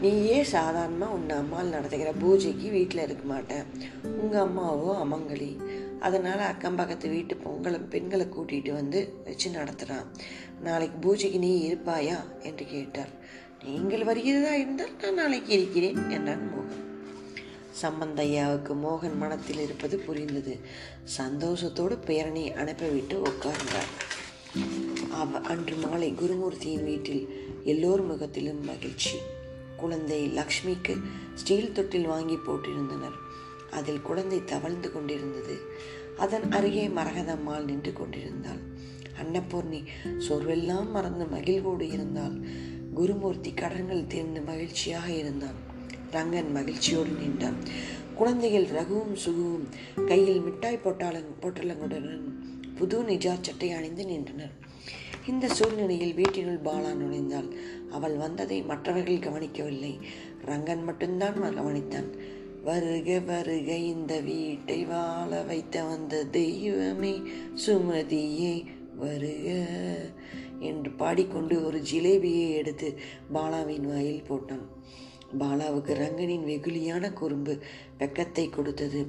நீயே 0.00 0.42
சாதாரணமாக 0.42 1.12
உன் 1.12 1.30
அம்மாவில் 1.30 1.74
நடத்துகிற 1.76 2.12
பூஜைக்கு 2.12 2.70
வீட்டில் 2.70 3.02
இருக்க 3.02 3.24
மாட்டேன். 3.24 3.64
உங்கள் 4.02 4.42
அம்மாவோ 4.42 4.90
அமங்கலி. 5.04 5.56
அதனால் 6.00 6.38
அக்கம் 6.38 6.76
பக்கத்து 6.76 7.08
வீட்டு 7.08 7.34
பொங்கலை 7.34 7.88
பெண்களை 7.88 8.26
கூட்டிகிட்டு 8.26 8.72
வந்து 8.72 9.20
வச்சு 9.24 9.50
நடத்துகிறான் 9.50 10.06
நாளைக்கு 10.60 10.98
பூஜைக்கு 10.98 11.38
நீ 11.38 11.70
இருப்பாயா? 11.70 12.18
என்று 12.42 12.66
கேட்டார். 12.66 13.08
நீங்கள் 13.64 14.04
வருகிறதா 14.04 14.54
இருந்தால் 14.54 14.94
நான் 15.02 15.14
நாளைக்கு 15.14 15.52
இருக்கிறேன் 15.52 16.10
என்றான் 16.10 16.44
மோகன். 16.52 16.84
சம்பந்தையாவுக்கு 17.82 18.74
மோகன் 18.82 19.18
மனத்தில் 19.18 19.58
இருப்பது 19.58 19.98
புரிந்தது. 19.98 20.58
சந்தோஷத்தோடு 21.18 21.98
பேரனை 22.06 22.54
அனுப்பிவிட்டு 22.54 23.22
உட்கார்ந்தார். 23.22 23.90
அவ 25.10 25.40
அன்று 25.40 25.76
மாலை 25.76 26.12
குருமூர்த்தியின் 26.12 26.84
வீட்டில் 26.84 27.24
எல்லோர் 27.64 28.02
முகத்திலும் 28.02 28.64
மகிழ்ச்சி. 28.64 29.16
குழந்தை 29.78 30.20
லக்ஷ்மிக்கு 30.28 30.94
ஸ்டீல் 31.34 31.72
தொட்டில் 31.72 32.06
வாங்கி 32.06 32.36
போட்டிருந்தனர். 32.46 33.18
அதில் 33.70 34.02
குழந்தை 34.02 34.44
தவழ்ந்து 34.44 34.92
கொண்டிருந்தது. 34.92 35.56
அதன் 36.16 36.46
அருகே 36.50 36.84
மரகதம்மாள் 36.88 37.64
நின்று 37.64 37.92
கொண்டிருந்தாள். 37.92 38.62
அன்னபூர்ணி 39.20 39.80
சொர்வெல்லாம் 40.28 40.90
மறந்து 40.90 41.24
மகிழ்வோடு 41.24 41.86
இருந்தால் 41.90 42.36
குருமூர்த்தி 42.94 43.50
கடன்கள் 43.54 44.06
தீர்ந்து 44.06 44.40
மகிழ்ச்சியாக 44.40 45.08
இருந்தான். 45.12 45.58
ரங்கன் 46.12 46.50
மகிழ்ச்சியோடு 46.52 47.10
நின்றான். 47.10 47.58
குழந்தைகள் 48.14 48.68
ரகுவும் 48.68 49.16
சுகுவும் 49.24 49.66
கையில் 50.06 50.40
மிட்டாய் 50.40 50.84
போட்டாலும் 50.84 51.34
போட்டலங்குடன் 51.42 52.08
புது 52.78 52.96
நிஜார் 53.04 53.44
சட்டை 53.46 53.70
அணிந்து 53.72 54.04
நின்றனர். 54.04 54.54
இந்த 55.28 55.48
சூழ்நிலையில் 55.48 56.14
வீட்டினுள் 56.14 56.62
பாலா 56.64 56.90
நுழைந்தாள். 56.92 57.48
அவள் 57.90 58.16
வந்ததை 58.16 58.62
மற்றவர்கள் 58.62 59.18
கவனிக்கவில்லை. 59.18 59.98
ரங்கன் 60.46 60.84
மட்டும்தான் 60.84 61.38
கவனித்தான். 61.42 62.10
வருக 62.64 63.18
வருக 63.18 63.74
இந்த 63.74 64.20
வீட்டை 64.20 64.84
வாழ 64.84 65.42
வைத்த 65.42 65.82
வந்த 65.82 66.24
தெய்வமே 66.24 67.14
சுமதியே 67.66 68.64
வருக 68.96 69.48
என்று 70.58 70.90
பாடிக்கொண்டு 70.90 71.64
ஒரு 71.64 71.82
ஜிலேபியை 71.92 72.54
எடுத்து 72.54 72.88
பாலாவின் 73.34 73.86
வாயில் 73.92 74.26
போட்டான். 74.28 74.66
பாலாவுக்கு 75.38 75.92
ரங்கனின் 76.04 76.44
வெகுளியான 76.44 77.12
குறும்பு 77.12 77.58
வெக்கத்தை 77.98 78.50
கொடுத்தது. 78.50 79.06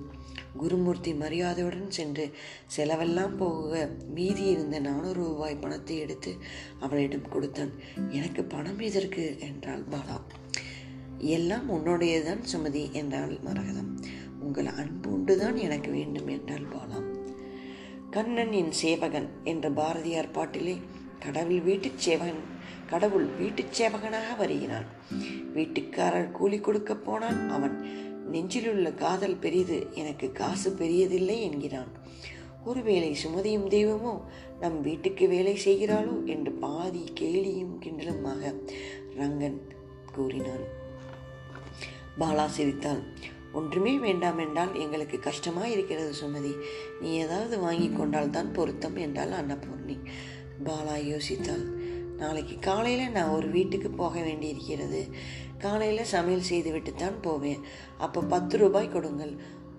குருமூர்த்தி 0.58 1.14
மரியாதையுடன் 1.14 1.90
சென்று 1.90 2.32
செலவெல்லாம் 2.66 3.38
போக 3.38 3.90
மீதி 4.14 4.44
இருந்த 4.44 4.80
நானூறு 4.80 5.14
ரூபாய் 5.14 5.56
பணத்தை 5.56 5.98
எடுத்து 5.98 6.38
அவளிடம் 6.80 7.30
கொடுத்தான். 7.30 7.72
எனக்கு 8.10 8.44
பணம் 8.44 8.80
எதற்கு? 8.80 9.36
என்றாள் 9.40 9.84
பாலா. 9.92 10.22
எல்லாம் 11.18 11.72
உன்னுடையதான் 11.72 12.44
சுமதி 12.56 12.92
என்றாள் 12.92 13.38
மரகதம். 13.46 14.02
உங்கள் 14.40 14.66
அன்பு 14.66 15.10
உண்டுதான் 15.18 15.56
எனக்கு 15.56 15.92
வேண்டும் 15.92 16.28
என்றாள் 16.28 16.66
பாலா. 16.66 17.18
கண்ணன் 18.10 18.52
என் 18.52 18.72
சேவகன் 18.72 19.30
என்ற 19.44 19.70
பாரதியார் 19.70 20.32
பாட்டிலே 20.32 20.78
கடவுள் 21.20 21.60
வீட்டுச் 21.60 22.00
சேவகன் 22.00 22.58
கடவுள் 22.90 23.26
வீட்டுச் 23.26 23.82
சேவகனாக 23.82 24.38
வருகிறான். 24.38 24.86
வீட்டுக்காரர் 25.56 26.32
கூலி 26.32 26.60
கொடுக்க 26.60 26.96
போனால் 26.96 27.50
அவன் 27.50 28.08
நெஞ்சிலுள்ள 28.34 28.94
காதல் 28.94 29.42
பெரிது 29.44 29.78
எனக்கு 29.94 30.28
காசு 30.32 30.70
பெரியதில்லை 30.72 31.38
என்கிறான். 31.48 31.92
ஒருவேளை 32.66 33.12
சுமதியும் 33.24 33.68
தெய்வமோ 33.68 34.14
நம் 34.60 34.82
வீட்டுக்கு 34.82 35.28
வேலை 35.28 35.54
செய்கிறாளோ 35.66 36.16
என்று 36.26 36.52
பாதி 36.52 37.04
கேலியும் 37.20 37.76
கிண்டலுமாக 37.84 38.54
ரங்கன் 39.20 39.60
கூறினான். 40.16 40.66
பாலா 42.20 42.46
சிரித்தாள். 42.46 43.04
ஒன்றுமே 43.54 43.94
வேண்டாம் 43.98 44.38
என்றால் 44.38 44.74
எங்களுக்கு 44.76 45.20
கஷ்டமாக 45.20 45.68
இருக்கிறது 45.68 46.12
சுமதி. 46.22 46.54
நீ 47.02 47.12
ஏதாவது 47.14 47.60
வாங்கி 47.60 47.90
கொண்டால் 47.90 48.30
தான் 48.30 48.52
பொருத்தம் 48.52 48.96
என்றால் 48.96 49.34
அன்னபூர்ணி. 49.40 49.98
பாலா 50.68 50.96
யோசித்தாள். 51.12 51.66
நாளைக்கு 52.20 52.56
காலையில் 52.60 53.16
நான் 53.18 53.36
ஒரு 53.38 53.48
வீட்டுக்கு 53.48 53.90
போக 54.02 54.16
வேண்டியிருக்கிறது. 54.22 55.02
காலையில் 55.58 56.12
சமையல் 56.14 56.50
செய்துவிட்டு 56.52 56.92
தான் 56.94 57.18
போவேன். 57.22 57.62
அப்போ 57.98 58.20
பத்து 58.22 58.58
ரூபாய் 58.58 58.94
கொடுங்கள். 58.96 59.34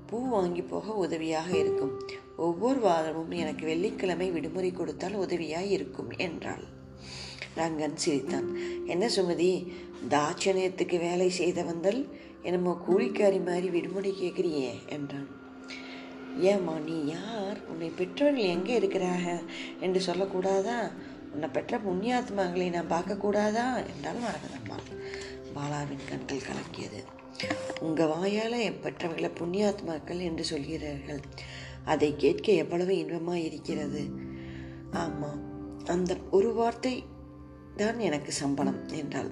பூ 0.06 0.18
வாங்கி 0.28 0.62
போக 0.62 0.94
உதவியாக 0.94 1.50
இருக்கும். 1.56 1.92
ஒவ்வொரு 2.36 2.80
வாரமும் 2.80 3.32
எனக்கு 3.42 3.64
வெள்ளிக்கிழமை 3.66 4.28
விடுமுறை 4.30 4.70
கொடுத்தால் 4.70 5.14
உதவியாக 5.14 5.66
இருக்கும் 5.76 6.10
என்றாள். 6.16 6.64
ரங்கன் 7.56 8.00
சிரித்தான். 8.04 8.48
என்ன 8.86 9.04
சுமதி 9.16 9.50
தாட்சணியத்துக்கு 10.08 10.98
வேலை 10.98 11.28
செய்த 11.40 11.62
வந்தல் 11.62 12.00
என்னமோ 12.42 12.72
கூலிக்காரி 12.88 13.40
மாதிரி 13.44 13.68
விடுமுறை 13.68 14.12
கேட்குறியே 14.22 14.70
என்றான். 14.88 15.28
ஏம்மா 16.50 16.74
நீ 16.78 16.96
யார்? 17.06 17.58
உன்னை 17.68 17.88
பெற்றோர்கள் 17.96 18.50
எங்கே 18.54 18.74
இருக்கிறாக? 18.74 19.24
என்று 19.80 20.00
சொல்லக்கூடாதா? 20.06 20.78
உன்னை 21.32 21.48
பெற்ற 21.48 21.78
புண்ணியாத்மாங்களை 21.86 22.66
நான் 22.70 22.92
பார்க்கக்கூடாதா? 22.92 23.66
என்றாலும் 23.90 24.26
மரகதம்மாள் 24.26 24.88
பாலாவின் 25.54 26.08
கண்கள் 26.08 26.46
கலக்கியது. 26.48 27.00
உங்கள் 27.80 28.10
வாயால் 28.12 28.56
என் 28.66 28.82
பெற்றவர்களை 28.82 29.30
புண்ணியாத்மாக்கள் 29.40 30.20
என்று 30.28 30.44
சொல்கிறார்கள். 30.44 31.22
அதை 31.84 32.10
கேட்க 32.16 32.46
எவ்வளவு 32.62 32.94
இன்பமாக 32.98 33.38
இருக்கிறது? 33.38 34.02
ஆமாம் 35.02 35.40
அந்த 35.86 36.12
ஒரு 36.30 36.50
வார்த்தை 36.54 36.94
தான் 37.76 37.98
எனக்கு 38.08 38.32
சம்பளம் 38.32 38.80
என்றாள். 39.00 39.30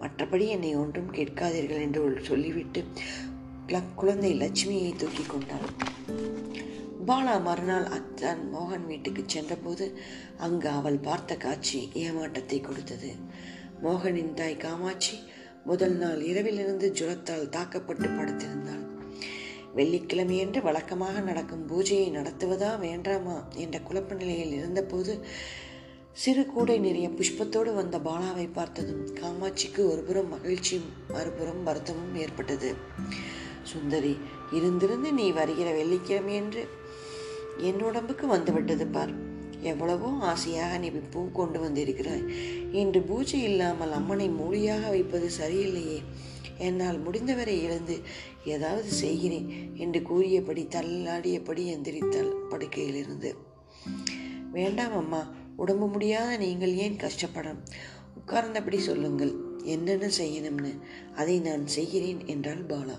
மற்றபடி 0.00 0.46
என்னை 0.48 0.72
ஒன்றும் 0.74 1.12
கேட்காதீர்கள் 1.12 1.84
என்று 1.86 2.00
சொல்லிவிட்டு 2.22 2.82
குழந்தை 4.00 4.32
லட்சுமியை 4.40 4.90
தூக்கி 4.96 5.24
கொண்டாள். 5.26 5.68
பாலா 7.04 7.42
மறுநாள் 7.42 7.84
அத்தான் 7.84 8.40
மோகன் 8.52 8.86
வீட்டுக்கு 8.86 9.22
சென்றபோது 9.26 9.98
அங்கு 10.36 10.68
அவள் 10.68 10.98
பார்த்த 10.98 11.36
காட்சி 11.36 11.90
ஏமாற்றத்தை 11.92 12.60
கொடுத்தது. 12.60 13.14
மோகனின் 13.82 14.34
தாய் 14.34 14.56
காமாட்சி 14.56 15.16
முதல் 15.64 15.96
நாள் 15.96 16.20
இரவிலிருந்து 16.20 16.86
ஜுரத்தால் 16.92 17.48
தாக்கப்பட்டு 17.48 18.08
படுத்திருந்தாள். 18.08 18.84
வெள்ளிக்கிழமையன்று 19.74 20.62
வழக்கமாக 20.62 21.20
நடக்கும் 21.20 21.68
பூஜையை 21.68 22.08
நடத்துவதா 22.10 22.78
வேண்டாமா 22.78 23.48
என்ற 23.54 23.80
குழப்ப 23.80 24.14
நிலையில் 24.14 24.52
இருந்தபோது 24.52 25.24
சிறு 26.12 26.46
கூடை 26.46 26.78
நிறைய 26.78 27.08
புஷ்பத்தோடு 27.08 27.74
வந்த 27.74 27.98
பாலாவை 27.98 28.48
பார்த்ததும் 28.52 29.04
காமாட்சிக்கு 29.14 29.78
ஒருபுறம் 29.78 30.28
மகிழ்ச்சியும் 30.28 30.88
மறுபுறம் 31.08 31.62
வருத்தமும் 31.62 32.14
ஏற்பட்டது. 32.14 32.74
சுந்தரி 33.62 34.18
இருந்திருந்து 34.52 35.12
நீ 35.12 35.32
வருகிற 35.32 35.70
வெள்ளிக்கிழமையன்று 35.72 36.68
என் 37.58 37.82
உடம்புக்கு 37.82 38.26
வந்துவிட்டது 38.26 38.86
பார். 38.86 39.24
எவ்வளவோ 39.62 40.08
ஆசையாக 40.20 40.78
நீ 40.78 40.90
பூ 40.90 41.28
கொண்டு 41.32 41.60
வந்திருக்கிறாய். 41.60 42.24
இன்று 42.72 43.00
பூஜை 43.00 43.42
இல்லாமல் 43.42 43.92
அம்மனை 43.92 44.28
மூலியாக 44.28 44.88
வைப்பது 44.88 45.30
சரியில்லையே. 45.40 46.02
என்னால் 46.58 46.98
முடிந்தவரை 46.98 47.62
இழந்து 47.62 47.98
ஏதாவது 48.44 48.88
செய்கிறேன் 48.88 49.74
என்று 49.74 50.02
கூறியபடி 50.02 50.68
தள்ளாடியபடி 50.70 51.64
எந்திரித்தாள் 51.74 52.32
படுக்கையிலிருந்து. 52.50 53.34
வேண்டாம் 54.52 54.96
அம்மா 54.96 55.34
உடம்பு 55.56 55.86
முடியாத 55.86 56.36
நீங்கள் 56.36 56.74
ஏன் 56.74 56.96
கஷ்டப்படம் 56.96 57.60
உட்கார்ந்தபடி 58.18 58.76
சொல்லுங்கள். 58.76 59.34
என்னென்ன 59.62 60.10
செய்யணும்னு? 60.18 60.78
அதை 61.16 61.40
நான் 61.40 61.66
செய்கிறேன் 61.66 62.26
என்றாள் 62.26 62.64
பாலா. 62.66 62.98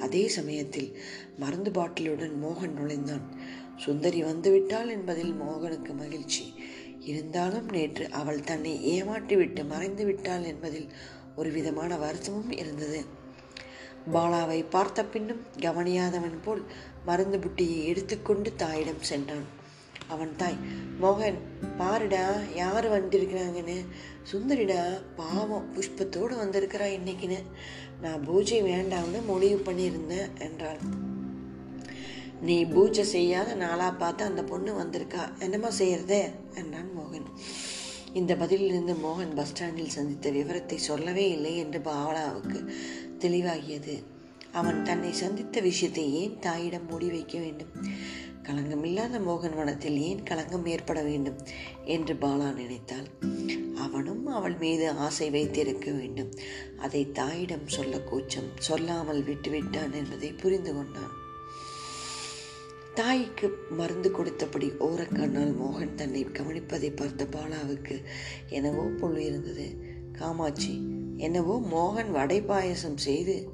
அதே 0.00 0.28
சமயத்தில் 0.28 0.96
மருந்து 1.38 1.70
பாட்டிலுடன் 1.70 2.34
மோகன் 2.44 2.72
நுழைந்தான். 2.72 3.30
சுந்தரி 3.76 4.24
வந்துவிட்டாள் 4.24 4.88
என்பதில் 4.88 5.34
மோகனுக்கு 5.42 5.94
மகிழ்ச்சி. 5.94 6.54
இருந்தாலும் 7.00 7.68
நேற்று 7.68 8.10
அவள் 8.10 8.40
தன்னை 8.40 9.02
ஏமாற்றிவிட்டு 9.02 9.66
மறைந்து 9.66 10.04
விட்டாள் 10.04 10.42
என்பதில் 10.42 10.88
ஒரு 11.36 11.50
விதமான 11.50 11.96
வருத்தமும் 11.96 12.50
இருந்தது. 12.50 13.04
பாலாவை 14.12 14.64
பார்த்த 14.70 15.04
பின்னும் 15.04 15.40
கவனியாதவன் 15.60 16.42
போல் 16.44 16.62
மருந்து 17.04 17.38
புட்டியை 17.38 17.84
எடுத்துக்கொண்டு 17.84 18.52
தாயிடம் 18.56 19.02
சென்றான். 19.02 19.46
அவன் 20.08 20.32
தாய் 20.36 20.56
மோகன் 21.02 21.38
பாருடா 21.76 22.40
யார் 22.54 22.86
வந்திருக்கிறாங்கன்னு? 22.90 23.86
சுந்தரிடா 24.32 25.02
பாவம் 25.16 25.72
புஷ்பத்தோடு 25.72 26.36
வந்திருக்கிறா 26.36 26.86
இன்னைக்குன்னு. 26.98 27.42
நான் 28.00 28.24
பூஜை 28.24 28.62
வேண்டாம்னு 28.62 29.24
முடிவு 29.26 29.72
பண்ணியிருந்தேன் 29.72 30.40
என்றாள். 30.40 30.78
நீ 32.40 32.64
பூஜை 32.64 33.04
செய்யாத 33.04 33.54
நாளாக 33.54 33.96
பார்த்து 33.96 34.24
அந்த 34.24 34.44
பொண்ணு 34.44 34.80
வந்திருக்கா. 34.80 35.38
என்னம்மா 35.38 35.68
செய்யறதே? 35.68 36.30
என்றான் 36.54 36.90
மோகன். 36.98 37.26
இந்த 38.12 38.34
பதிலிலிருந்து 38.34 38.96
மோகன் 39.02 39.34
பஸ் 39.34 39.48
ஸ்டாண்டில் 39.48 39.88
சந்தித்த 39.88 40.30
விவரத்தை 40.30 40.78
சொல்லவே 40.78 41.30
இல்லை 41.30 41.56
என்று 41.56 41.78
பாலாவுக்கு 41.78 42.68
தெளிவாகியது. 43.18 44.02
அவன் 44.52 44.82
தன்னை 44.82 45.12
சந்தித்த 45.12 45.60
விஷயத்தை 45.60 46.14
ஏன் 46.14 46.38
தாயிடம் 46.38 46.90
மூடி 46.90 47.06
வைக்க 47.06 47.38
வேண்டும்? 47.38 47.68
களங்கமில்லாத 48.42 49.18
மோகன் 49.18 49.56
வனத்தில் 49.56 49.98
ஏன் 49.98 50.22
களங்கம் 50.22 50.66
ஏற்பட 50.66 51.02
வேண்டும்? 51.02 51.36
என்று 51.84 52.14
பாலா 52.14 52.54
நினைத்தாள். 52.54 53.08
அவனும் 53.76 54.26
அவள் 54.26 54.56
மீது 54.56 54.90
ஆசை 54.90 55.30
வைத்திருக்க 55.30 55.90
வேண்டும். 55.90 56.32
அதை 56.78 57.12
தாயிடம் 57.12 57.66
சொல்ல 57.66 58.00
கூச்சம் 58.00 58.50
சொல்லாமல் 58.58 59.22
விட்டுவிட்டான் 59.22 59.92
என்பதை 59.92 60.32
புரிந்து 60.32 60.74
கொண்டான். 60.74 61.15
தாய்க்கு 62.96 63.48
மருந்து 63.70 64.10
கொடுத்தபடி 64.10 64.68
ஓரக்கண்ணால் 64.80 65.50
மோகன் 65.56 65.94
தன்னை 65.94 66.24
கவனிப்பதை 66.24 66.96
பார்த்த 66.96 67.24
பாலாவுக்கு 67.24 67.96
என்னவோ 68.48 68.82
பொழு 68.82 69.24
இருந்தது. 69.24 69.66
காமாட்சி 70.12 70.74
என்னவோ 71.16 71.54
மோகன் 71.72 72.10
வடை 72.10 72.38
பாயசம் 72.42 72.96
செய்து 72.96 73.48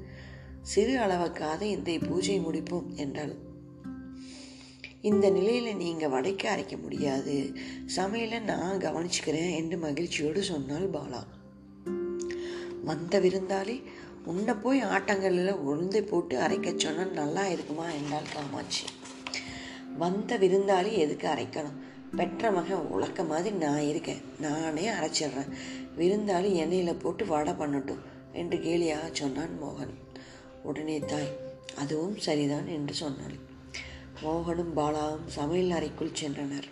சிறு 0.61 0.97
அளவுக்காக 0.97 1.61
இந்த 1.61 1.97
பூஜை 2.07 2.39
முடிப்போம் 2.39 2.89
என்றாள். 2.95 3.35
இந்த 5.01 5.31
நிலையில 5.31 5.75
நீங்க 5.75 6.07
வடைக்கு 6.07 6.49
அரைக்க 6.49 6.81
முடியாது. 6.81 7.53
சமையலை 7.95 8.41
நான் 8.41 8.77
கவனிச்சுக்கிறேன் 8.77 9.55
என்று 9.55 9.77
மகிழ்ச்சியோடு 9.77 10.43
சொன்னாள் 10.43 10.89
பாலா. 10.89 11.23
வந்த 12.83 13.19
விருந்தாளி 13.19 13.83
உன்னை 14.25 14.53
போய் 14.53 14.81
ஆட்டங்களில் 14.83 15.61
உளுந்தை 15.67 16.01
போட்டு 16.07 16.35
அரைக்க 16.39 16.77
சொன்னால் 16.77 17.11
நல்லா 17.11 17.47
இருக்குமா? 17.47 17.87
என்றாள் 17.89 18.33
காமாட்சி. 18.33 18.85
வந்த 19.97 20.37
விருந்தாளி 20.37 20.91
எதுக்கு 20.91 21.27
அரைக்கணும்? 21.27 21.77
பெற்ற 22.15 22.51
மகன் 22.51 22.87
உழக்க 22.87 23.23
மாதிரி 23.23 23.55
நான் 23.55 23.81
இருக்கேன். 23.81 24.21
நானே 24.39 24.87
அரைச்சிடுறேன். 24.87 25.51
விருந்தாளி 25.97 26.55
எண்ணெயில் 26.55 26.99
போட்டு 26.99 27.25
வடை 27.25 27.53
பண்ணட்டும் 27.53 28.01
என்று 28.33 28.57
கேலியாக 28.57 29.11
சொன்னான் 29.11 29.63
மோகன். 29.63 30.17
உடனே 30.63 30.99
தாய் 30.99 31.37
அதுவும் 31.75 32.17
சரிதான் 32.17 32.67
என்று 32.67 32.93
சொன்னாள். 32.93 33.51
மோகனும் 34.23 34.75
பாலாவும் 34.75 35.25
சமையல் 35.25 35.77
அறைக்குள் 35.77 36.17
சென்றனர். 36.21 36.69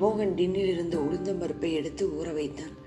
மோகன் 0.00 0.34
டின்னிலிருந்து 0.34 0.98
உளுந்தம்பருப்பை 0.98 1.72
எடுத்து 1.72 2.08
ஊற 2.08 2.34
வைத்தான். 2.34 2.82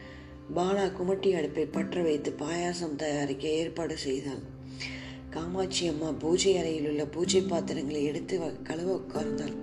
பாலா 0.55 0.91
குமட்டி 0.91 1.37
அடுப்பை 1.37 1.65
பற்ற 1.65 2.01
வைத்து 2.01 2.35
பாயாசம் 2.39 2.95
தயாரிக்க 2.95 3.47
ஏற்பாடு 3.47 3.97
செய்தான். 3.97 4.56
காமாட்சி 5.37 5.87
அம்மா 5.87 6.09
பூஜை 6.11 6.57
அறையில் 6.57 6.87
உள்ள 6.87 7.05
பூஜை 7.05 7.41
பாத்திரங்களை 7.41 8.03
எடுத்து 8.03 8.35
கழுவ 8.63 8.91
உட்கார்ந்தாள். 8.95 9.55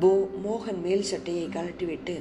போ 0.00 0.10
மோகன் 0.44 0.80
மேல் 0.82 1.02
சட்டையை 1.02 1.46
கழட்டிவிட்டு 1.46 2.14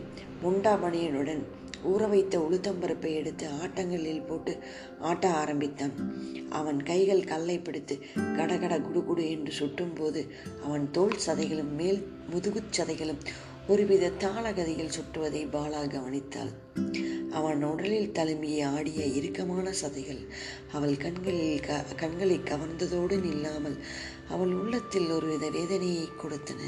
முண்டாமணியனுடன் 0.43 1.41
ஊற 1.87 2.09
வைத்த 2.09 2.39
உளுத்தம்பருப்பை 2.39 3.11
எடுத்து 3.13 3.45
ஆட்டங்களில் 3.63 4.27
போட்டு 4.27 4.53
ஆட்ட 4.99 5.29
ஆரம்பித்தான். 5.29 5.91
அவன் 6.49 6.83
கைகள் 6.83 7.23
கல்லை 7.23 7.57
பிடித்து 7.59 7.95
கடகட 8.35 8.79
குடுகுடு 8.79 9.29
என்று 9.29 9.51
சுட்டும்போது 9.51 10.23
அவன் 10.63 10.85
தோல் 10.91 11.19
சதைகளும் 11.25 11.75
மேல் 11.75 11.99
முதுகுச் 12.31 12.73
சதைகளும் 12.77 13.21
ஒருவித 13.67 14.11
தாளகதியில் 14.19 14.95
சுட்டுவதை 14.97 15.43
பாலா 15.51 15.81
கவனித்தாள். 15.85 16.53
அவன் 17.37 17.63
உடலில் 17.63 18.11
தழும்பிய 18.11 18.59
ஆடிய 18.65 19.05
இறுக்கமான 19.05 19.71
சதைகள் 19.81 20.21
அவள் 20.71 20.97
கண்களில் 20.97 21.59
க 21.59 21.85
கண்களை 21.95 22.39
கவர்ந்ததோடு 22.43 23.15
நில்லாமல் 23.25 23.77
அவள் 24.29 24.53
உள்ளத்தில் 24.53 25.09
ஒருவித 25.09 25.49
வேதனையை 25.49 26.07
கொடுத்தன. 26.21 26.61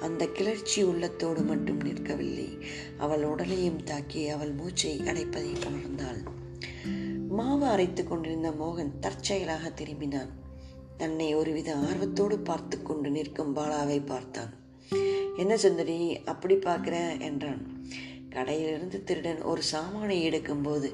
அந்த 0.00 0.26
கிளர்ச்சி 0.26 0.82
உள்ளத்தோடு 0.82 1.42
மட்டும் 1.42 1.80
நிற்கவில்லை. 1.80 2.48
அவள் 2.98 3.24
உடலையும் 3.24 3.84
தாக்கி 3.84 4.28
அவள் 4.28 4.52
மூச்சை 4.52 4.92
அடைப்பதை 4.98 5.52
உணர்ந்தாள். 5.68 6.20
மாவு 7.28 7.66
அரைத்து 7.66 8.04
கொண்டிருந்த 8.04 8.50
மோகன் 8.50 8.94
தற்செயலாக 9.00 9.72
திரும்பினான். 9.80 10.32
தன்னை 10.96 11.34
ஒருவித 11.34 11.70
ஆர்வத்தோடு 11.74 12.38
பார்த்து 12.38 12.82
கொண்டு 12.82 13.10
நிற்கும் 13.10 13.56
பாலாவை 13.56 14.00
பார்த்தான். 14.06 14.52
என்ன 15.36 15.56
சுந்தரி 15.56 16.00
அப்படி 16.24 16.54
பார்க்குற? 16.54 16.96
என்றான். 17.20 17.79
கடையிலிருந்து 18.34 18.98
திருடன் 19.02 19.42
ஒரு 19.42 19.62
சாமானை 19.62 20.16
எடுக்கும்போது 20.28 20.88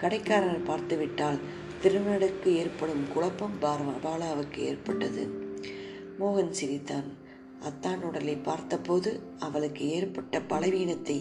கடைக்காரர் 0.00 0.62
பார்த்துவிட்டால் 0.62 1.40
திருநடுக்கு 1.82 2.48
ஏற்படும் 2.54 3.04
குழப்பம் 3.14 3.56
பார்வா 3.60 3.94
பாலாவுக்கு 4.02 4.58
ஏற்பட்டது. 4.58 5.22
மோகன் 6.18 6.50
சிரித்தான். 6.50 7.08
அத்தான் 7.60 8.02
உடலை 8.02 8.34
பார்த்தபோது 8.36 9.10
அவளுக்கு 9.38 9.84
ஏற்பட்ட 9.88 10.40
பலவீனத்தை 10.40 11.16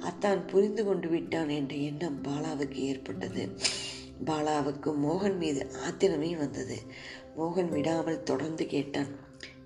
அத்தான் 0.00 0.46
புரிந்து 0.46 0.84
கொண்டு 0.84 1.08
விட்டான் 1.08 1.48
என்ற 1.48 1.74
எண்ணம் 1.76 2.18
பாலாவுக்கு 2.22 2.80
ஏற்பட்டது. 2.90 3.44
பாலாவுக்கு 4.24 4.90
மோகன் 5.06 5.36
மீது 5.36 5.62
ஆத்திரமே 5.86 6.36
வந்தது. 6.36 6.78
மோகன் 7.36 7.68
விடாமல் 7.68 8.22
தொடர்ந்து 8.22 8.66
கேட்டான் 8.66 9.10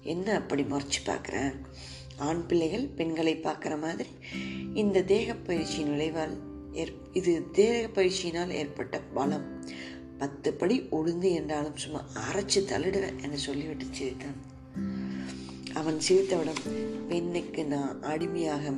என்ன 0.02 0.26
அப்படி 0.34 0.62
முறைச்சு 0.62 1.00
பார்க்குறேன் 1.06 1.54
ஆண் 2.16 2.46
பிள்ளைகள் 2.46 2.86
பெண்களை 2.86 3.36
பார்க்குற 3.36 3.80
மாதிரி 3.80 4.08
இந்த 4.74 5.02
தேக 5.02 5.34
பயிற்சி 5.34 5.82
நுழைவால் 5.82 6.36
ஏற் 6.72 6.92
இது 7.12 7.50
தேக 7.52 8.02
பயிற்சியினால் 8.02 8.50
ஏற்பட்ட 8.50 9.00
பலம். 9.00 9.62
பத்து 10.18 10.52
படி 10.52 10.80
உளுந்து 10.80 11.32
என்றாலும் 11.32 11.76
சும்மா 11.76 12.04
அரைச்சு 12.14 12.60
தள்ளிடுவேன் 12.60 13.22
என 13.22 13.36
சொல்லிவிட்டு 13.36 13.86
சிரித்தான். 13.90 14.38
அவன் 15.74 15.98
சிரித்தவிடம் 16.08 16.62
பெண்ணுக்கு 17.08 17.64
நான் 17.64 18.02
அடிமையாக 18.02 18.74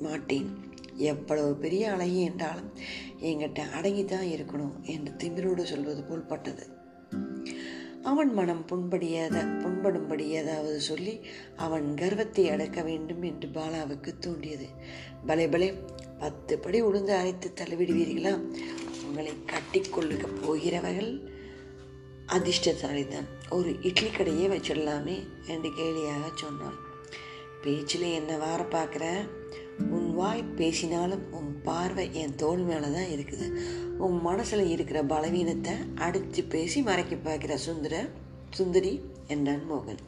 மாட்டேன். 0.00 0.66
எவ்வளவு 0.96 1.54
பெரிய 1.54 1.92
அழகி 1.92 2.20
என்றாலும் 2.20 2.72
என்கிட்ட 3.20 3.70
அடங்கி 3.72 4.04
தான் 4.04 4.24
இருக்கணும் 4.24 4.80
என்று 4.82 5.12
திமிரோடு 5.12 5.62
சொல்வது 5.62 6.02
போல் 6.02 6.26
பட்டது. 6.26 6.66
அவன் 8.08 8.32
மனம் 8.32 8.64
புண்படியாத 8.70 9.36
புண்படும்படி 9.62 10.26
ஏதாவது 10.40 10.80
சொல்லி 10.80 11.14
அவன் 11.56 11.94
கர்வத்தை 11.94 12.44
அடக்க 12.50 12.82
வேண்டும் 12.82 13.22
என்று 13.22 13.48
பாலாவுக்கு 13.48 14.10
தோன்றியது. 14.18 14.66
பலே 15.26 15.46
பலே 15.48 15.68
பத்து 16.18 16.58
படி 16.58 16.78
உளுந்து 16.82 17.14
அரைத்து 17.20 17.48
தள்ளிவிடுவீர்களா? 17.54 18.32
உங்களை 19.04 19.32
கட்டிக்கொள்ளுக 19.46 20.24
போகிறவர்கள் 20.42 21.12
அதிர்ஷ்டசாலிதான். 22.26 23.28
ஒரு 23.50 23.70
இட்லி 23.82 24.08
கடையே 24.08 24.46
வச்சிடலாமே 24.54 25.18
என்று 25.46 25.70
கேலியாக 25.70 26.24
சொன்னான். 26.34 26.78
பேச்சில் 27.62 28.08
என்ன 28.18 28.36
வார 28.36 28.62
பார்க்குற? 28.70 29.04
உன் 29.78 30.14
வாய் 30.14 30.42
பேசினாலும் 30.42 31.32
உன் 31.32 31.60
பார்வை 31.62 32.10
என் 32.12 32.34
தோல் 32.34 32.58
மேலே 32.58 32.88
தான் 32.92 33.12
இருக்குது. 33.14 33.46
உன் 33.98 34.20
மனசில் 34.20 34.66
இருக்கிற 34.66 35.02
பலவீனத்தை 35.02 35.72
அடித்து 35.94 36.44
பேசி 36.44 36.82
மறைக்க 36.82 37.16
பார்க்கிற 37.16 37.56
சுந்தர 37.56 38.08
சுந்தரி 38.50 39.00
என்றான் 39.26 39.66
மோகன் 39.70 40.02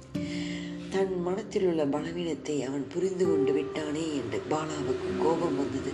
தன் 0.90 1.22
மனத்தில் 1.22 1.66
உள்ள 1.66 1.84
பலவீனத்தை 1.84 2.62
அவன் 2.62 2.86
புரிந்து 2.88 3.26
கொண்டு 3.26 3.52
விட்டானே 3.52 4.14
என்று 4.14 4.40
பாலாவுக்கு 4.50 5.10
கோபம் 5.22 5.56
வந்தது. 5.56 5.90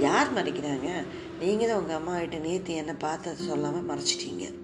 யார் 0.00 0.34
மறைக்கிறாங்க? 0.34 0.88
நீங்கள் 1.40 1.68
தான் 1.68 1.78
உங்கள் 1.78 1.96
அம்மா 1.96 2.18
கிட்ட 2.18 2.38
நேற்று 2.38 2.74
என்னை 2.74 2.94
பார்த்தது 2.98 3.44
சொல்லாமல் 3.44 3.88
மறைச்சிட்டீங்க. 3.90 4.54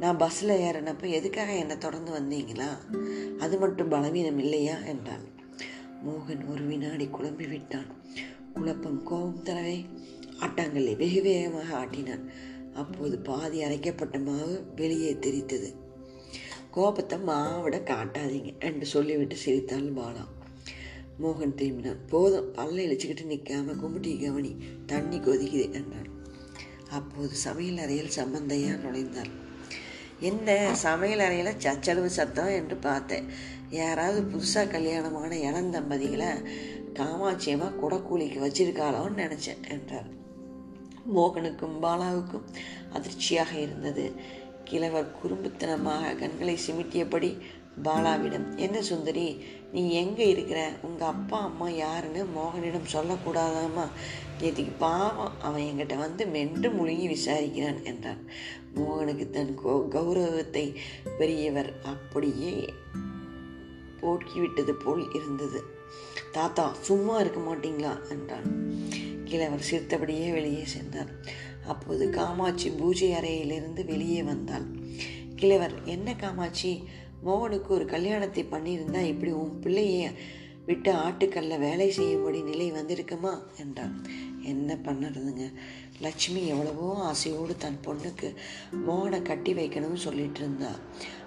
நான் 0.00 0.16
பஸ்ஸில் 0.16 0.48
ஏறினப்போ 0.48 1.06
எதுக்காக 1.08 1.52
என்னை 1.52 1.78
தொடர்ந்து 1.78 2.12
வந்தீங்களா? 2.12 2.70
அது 3.38 3.58
மட்டும் 3.58 3.88
பலவீனம் 3.88 4.38
இல்லையா? 4.38 4.76
என்றான் 4.86 5.39
மோகன் 6.04 6.42
ஒரு 6.48 6.62
வினாடி 6.66 7.06
குழம்பி 7.06 7.46
விட்டான். 7.48 7.88
குழப்பம் 8.54 9.00
கோபம் 9.02 9.42
தரவே 9.44 9.78
ஆட்டாங்கல்லை 10.44 10.94
வெகு 10.96 11.20
வேகமாக 11.22 11.70
ஆட்டினான். 11.80 12.24
அப்போது 12.74 13.16
பாதி 13.18 13.58
அரைக்கப்பட்ட 13.64 14.18
மாவு 14.24 14.54
வெளியே 14.76 15.12
தெரித்தது. 15.26 15.70
கோபத்தை 16.70 17.18
மாவிட 17.18 17.78
காட்டாதீங்க 17.90 18.52
என்று 18.58 18.86
சொல்லிவிட்டு 18.86 19.36
சிரித்தாள் 19.36 19.90
பாலா. 19.92 20.24
மோகன் 21.22 21.58
திரும்பினான். 21.60 22.00
போதும் 22.08 22.48
பல்ல 22.54 22.84
இழிச்சுக்கிட்டு 22.86 23.30
நிற்காம 23.32 23.76
கும்பிட்டி 23.82 24.12
கவனி 24.24 24.52
தண்ணி 24.86 25.18
கொதிக்குது 25.18 25.66
என்றான். 25.72 26.10
அப்போது 26.90 27.34
சமையல் 27.46 27.82
அறையில் 27.84 28.16
சம்பந்தையா 28.18 28.72
நுழைந்தாள் 28.84 29.32
என்ன 30.28 30.48
சமையல் 30.74 31.24
அறையில் 31.26 31.58
சச்சலவு 31.64 32.08
சத்தம் 32.18 32.56
என்று 32.56 32.76
பார்த்தேன். 32.76 33.28
யாராவது 33.70 34.20
புதுசாக 34.22 34.70
கல்யாணமான 34.70 35.36
இளந்தம்பதிகளை 35.36 36.30
காமாட்சியமாக 36.94 37.78
குடக்கூலிக்கு 37.82 38.38
வச்சிருக்காளோன்னு 38.40 39.20
நினச்சேன் 39.20 39.62
என்றார். 39.68 40.08
மோகனுக்கும் 41.14 41.76
பாலாவுக்கும் 41.82 42.48
அதிர்ச்சியாக 42.92 43.52
இருந்தது. 43.58 44.12
கிழவர் 44.64 45.14
குறும்புத்தனமாக 45.22 46.14
கண்களை 46.16 46.58
சிமிட்டியபடி 46.66 47.30
பாலாவிடம் 47.82 48.56
என்ன 48.56 48.82
சுந்தரி 48.82 49.44
நீ 49.72 49.90
எங்கே 49.92 50.28
இருக்கிற? 50.28 50.70
உங்கள் 50.82 51.08
அப்பா 51.08 51.38
அம்மா 51.42 51.68
யாருன்னு 51.68 52.24
மோகனிடம் 52.24 52.92
சொல்லக்கூடாதாம்மா? 52.92 53.86
நேற்றுக்கு 54.40 54.74
பாவம் 54.78 55.40
அவன் 55.40 55.62
என்கிட்ட 55.62 55.96
வந்து 55.96 56.26
மென்று 56.26 56.70
முழுங்கி 56.70 57.06
விசாரிக்கிறான் 57.06 57.82
என்றான் 57.82 58.22
மோகனுக்கு 58.74 59.30
தன் 59.30 59.54
கௌரவத்தை 59.90 60.74
பெரியவர் 61.18 61.72
அப்படியே 61.82 62.54
போக்கிவிட்டது 64.02 64.72
போல் 64.72 65.12
இருந்தது. 65.12 65.64
தாத்தா 66.32 66.76
சும்மா 66.80 67.20
இருக்க 67.20 67.40
மாட்டீங்களா? 67.40 68.10
என்றான். 68.10 68.78
கிழவர் 69.24 69.60
சிரித்தபடியே 69.60 70.30
வெளியே 70.30 70.64
சென்றார். 70.64 71.08
அப்போது 71.66 72.10
காமாட்சி 72.10 72.70
பூஜை 72.70 73.12
அறையிலிருந்து 73.12 73.84
வெளியே 73.84 74.22
வந்தாள். 74.22 74.64
கிழவர் 75.36 75.74
என்ன 75.84 76.14
காமாட்சி? 76.14 76.82
மோகனுக்கு 77.26 77.68
ஒரு 77.68 77.84
கல்யாணத்தை 77.84 78.46
பண்ணியிருந்தா 78.50 79.02
இப்படி 79.02 79.32
உன் 79.32 79.58
பிள்ளையை 79.60 80.10
விட்டு 80.66 80.92
ஆட்டுக்கல்ல 80.92 81.58
வேலை 81.58 81.90
செய்யும்படி 81.90 82.42
நிலை 82.42 82.72
வந்திருக்குமா? 82.72 83.38
என்றான். 83.58 84.04
என்ன 84.42 84.74
பண்ணுறதுங்க? 84.74 85.52
லட்சுமி 86.00 86.46
எவ்வளவோ 86.46 86.98
ஆசையோடு 86.98 87.56
தன் 87.56 87.78
பொண்ணுக்கு 87.84 88.34
மோகனை 88.88 89.22
கட்டி 89.22 89.52
வைக்கணும்னு 89.52 89.94
சொல்லிட்டு 89.94 90.40
இருந்தா. 90.40 90.70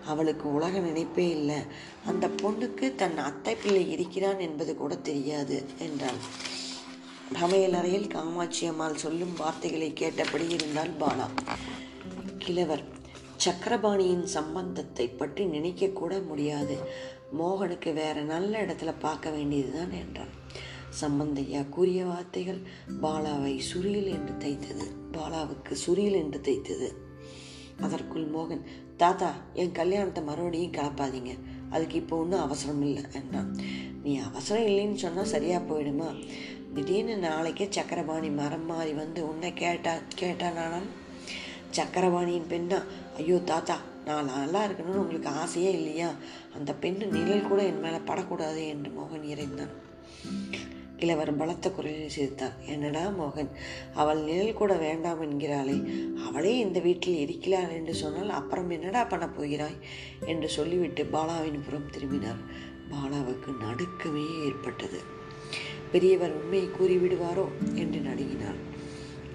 அவளுக்கு 0.07 0.45
உலக 0.53 0.79
நினைப்பே 0.79 1.25
இல்லை. 1.29 1.59
அந்த 2.05 2.25
பொண்ணுக்கு 2.41 2.87
தன் 2.95 3.17
அத்தை 3.17 3.55
பிள்ளை 3.55 3.91
இருக்கிறான் 3.91 4.39
என்பது 4.39 4.73
கூட 4.75 4.95
தெரியாது 5.09 5.57
என்றாள். 5.79 6.19
சமையலறையில் 7.41 8.07
காமாட்சி 8.07 8.65
அம்மாள் 8.65 9.01
சொல்லும் 9.03 9.35
வார்த்தைகளை 9.35 9.89
கேட்டபடி 9.93 10.47
இருந்தால் 10.49 10.93
பாலா. 10.99 11.27
கிழவர் 12.37 12.83
சக்கரபாணியின் 13.45 14.25
சம்பந்தத்தை 14.35 15.05
பற்றி 15.09 15.43
நினைக்கக்கூட 15.45 16.13
முடியாது. 16.25 16.75
மோகனுக்கு 17.39 17.93
வேற 17.93 18.17
நல்ல 18.21 18.51
இடத்துல 18.65 18.91
பார்க்க 18.99 19.29
வேண்டியதுதான் 19.29 19.91
என்றான் 19.91 20.33
சம்பந்தையா 21.01 21.61
கூறிய 21.69 22.01
வார்த்தைகள் 22.05 22.59
பாலாவை 23.01 23.53
சுரியில் 23.69 24.09
என்று 24.17 24.33
தைத்தது. 24.43 24.85
பாலாவுக்கு 25.11 25.73
சுரியல் 25.85 26.19
என்று 26.23 26.39
தைத்தது. 26.39 26.89
அதற்குள் 27.81 28.27
மோகன் 28.35 28.63
தாத்தா 29.03 29.29
என் 29.61 29.77
கல்யாணத்தை 29.79 30.21
மறுபடியும் 30.23 30.75
கிளப்பாதீங்க. 30.77 31.31
அதுக்கு 31.69 31.95
இப்போ 32.01 32.15
ஒன்றும் 32.23 32.43
அவசரம் 32.45 32.83
இல்லை 32.87 33.03
என்றான் 33.19 33.49
நீ 34.03 34.11
அவசரம் 34.29 34.67
இல்லைன்னு 34.67 35.03
சொன்னால் 35.03 35.31
சரியாக 35.33 35.67
போயிடுமா? 35.69 36.09
திடீர்னு 36.75 37.15
நாளைக்கே 37.17 37.67
சக்கரபாணி 37.69 38.29
மரம் 38.41 38.65
மாறி 38.65 38.93
வந்து 38.93 39.19
உன்னை 39.29 39.49
கேட்டா 39.53 39.93
கேட்டானால் 40.21 40.87
சக்கரபாணியின் 41.77 42.49
பெண்ணா 42.53 42.79
ஐயோ 43.17 43.37
தாத்தா 43.51 43.77
நான் 44.05 44.31
நல்லா 44.31 44.61
இருக்கணும்னு 44.65 45.03
உங்களுக்கு 45.03 45.29
ஆசையே 45.41 45.71
இல்லையா? 45.79 46.09
அந்த 46.57 46.71
பெண்ணு 46.81 47.05
நிழல் 47.15 47.49
கூட 47.49 47.61
என் 47.63 47.83
மேலே 47.85 47.99
படக்கூடாது 48.09 48.63
என்று 48.67 48.91
மோகன் 48.97 49.29
இறைந்தான். 49.33 49.73
கிழவர் 51.03 51.35
பலத்த 51.35 51.71
குரலில் 51.71 52.09
சிரித்தார். 52.09 52.55
என்னடா 52.65 53.07
மோகன் 53.07 53.49
அவள் 53.93 54.21
நிழல் 54.21 54.53
கூட 54.53 54.73
வேண்டாம் 54.73 55.21
என்கிறாளே. 55.21 55.77
அவளே 56.27 56.57
இந்த 56.57 56.79
வீட்டில் 56.79 57.17
இருக்கிறாள் 57.17 57.69
என்று 57.69 57.93
சொன்னால் 57.93 58.29
அப்புறம் 58.29 58.69
என்னடா 58.69 59.03
பண்ண 59.03 59.29
போகிறாய்? 59.29 59.77
என்று 60.25 60.49
சொல்லிவிட்டு 60.49 61.03
பாலாவின் 61.03 61.63
புறம் 61.65 61.89
திரும்பினார். 61.89 62.37
பாலாவுக்கு 62.91 63.57
நடுக்கமே 63.59 64.45
ஏற்பட்டது. 64.45 64.99
பெரியவர் 65.91 66.33
உண்மையை 66.33 66.69
கூறிவிடுவாரோ? 66.69 67.45
என்று 67.73 67.99
நடுங்கினார். 67.99 68.59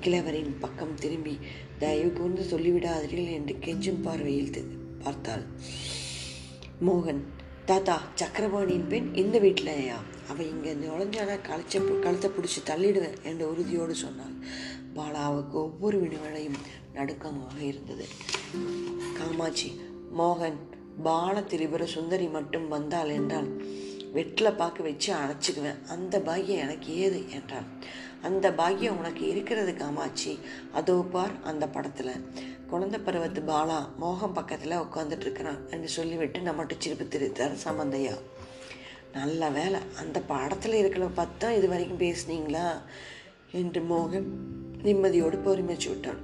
கிழவரின் 0.00 0.56
பக்கம் 0.60 0.94
திரும்பி 0.94 1.38
தயவு 1.78 2.12
கூர்ந்து 2.12 2.42
சொல்லிவிடாதீர்கள் 2.42 3.32
என்று 3.32 3.56
கெஞ்சும் 3.64 4.02
பார்வையில் 4.02 4.52
பார்த்தாள். 5.04 5.42
மோகன் 6.86 7.22
தாத்தா 7.68 7.94
சக்கரபாணியின் 8.20 8.86
பெண் 8.88 9.08
இந்த 9.14 9.40
வீட்டிலையா? 9.40 9.96
அவள் 10.28 10.46
இங்கே 10.46 10.72
நுழைஞ்சானா 10.74 11.34
களைச்ச 11.48 11.98
கழுத்தை 12.00 12.30
பிடிச்சி 12.30 12.60
தள்ளிடுவேன் 12.66 13.18
என்ற 13.22 13.46
உறுதியோடு 13.46 13.94
சொன்னாள். 13.94 14.36
பாலாவுக்கு 14.96 15.52
ஒவ்வொரு 15.52 15.98
விடுவடையும் 16.02 16.58
நடுக்கமாக 16.94 17.58
இருந்தது. 17.60 18.06
காமாட்சி 19.18 19.80
மோகன் 20.18 20.58
பால 21.02 21.40
திரிபுர 21.40 21.84
சுந்தரி 21.84 22.28
மட்டும் 22.28 22.68
வந்தாள் 22.68 23.08
என்றால் 23.08 23.50
வெட்டில் 24.14 24.56
பார்க்க 24.56 24.82
வச்சு 24.82 25.14
அணைச்சிக்குவேன். 25.14 25.82
அந்த 25.88 26.20
பாக்கியம் 26.20 26.64
எனக்கு 26.68 26.96
ஏது? 26.96 27.22
என்றான் 27.30 27.68
அந்த 28.22 28.46
பாக்கியம் 28.52 28.98
உனக்கு 28.98 29.28
இருக்கிறது 29.28 29.74
காமாட்சி. 29.74 30.38
அதோ 30.72 30.96
பார் 31.10 31.34
அந்த 31.42 31.68
படத்தில். 31.68 32.14
குழந்தை 32.70 33.00
பருவத்து 33.00 33.40
பாலா 33.46 33.76
மோகம் 33.96 34.32
பக்கத்தில் 34.32 34.80
உட்காந்துட்ருக்கிறான் 34.84 35.60
என்று 35.70 35.88
சொல்லிவிட்டு 35.88 36.40
நம்மட்டு 36.40 36.74
சிரிப்பு 36.78 37.04
திருத்தார் 37.04 37.54
சம்பந்தையா 37.64 38.14
நல்ல 39.12 39.50
வேலை 39.50 39.80
அந்த 39.98 40.20
படத்தில் 40.20 40.74
இருக்கிற 40.74 41.06
பத்தம் 41.06 41.54
இது 41.54 41.68
வரைக்கும் 41.68 42.00
பேசுனீங்களா? 42.00 42.66
என்று 43.52 43.80
மோகன் 43.80 44.28
நிம்மதியோடு 44.82 45.38
பொறுமைச்சு 45.46 45.88
விட்டான் 45.88 46.20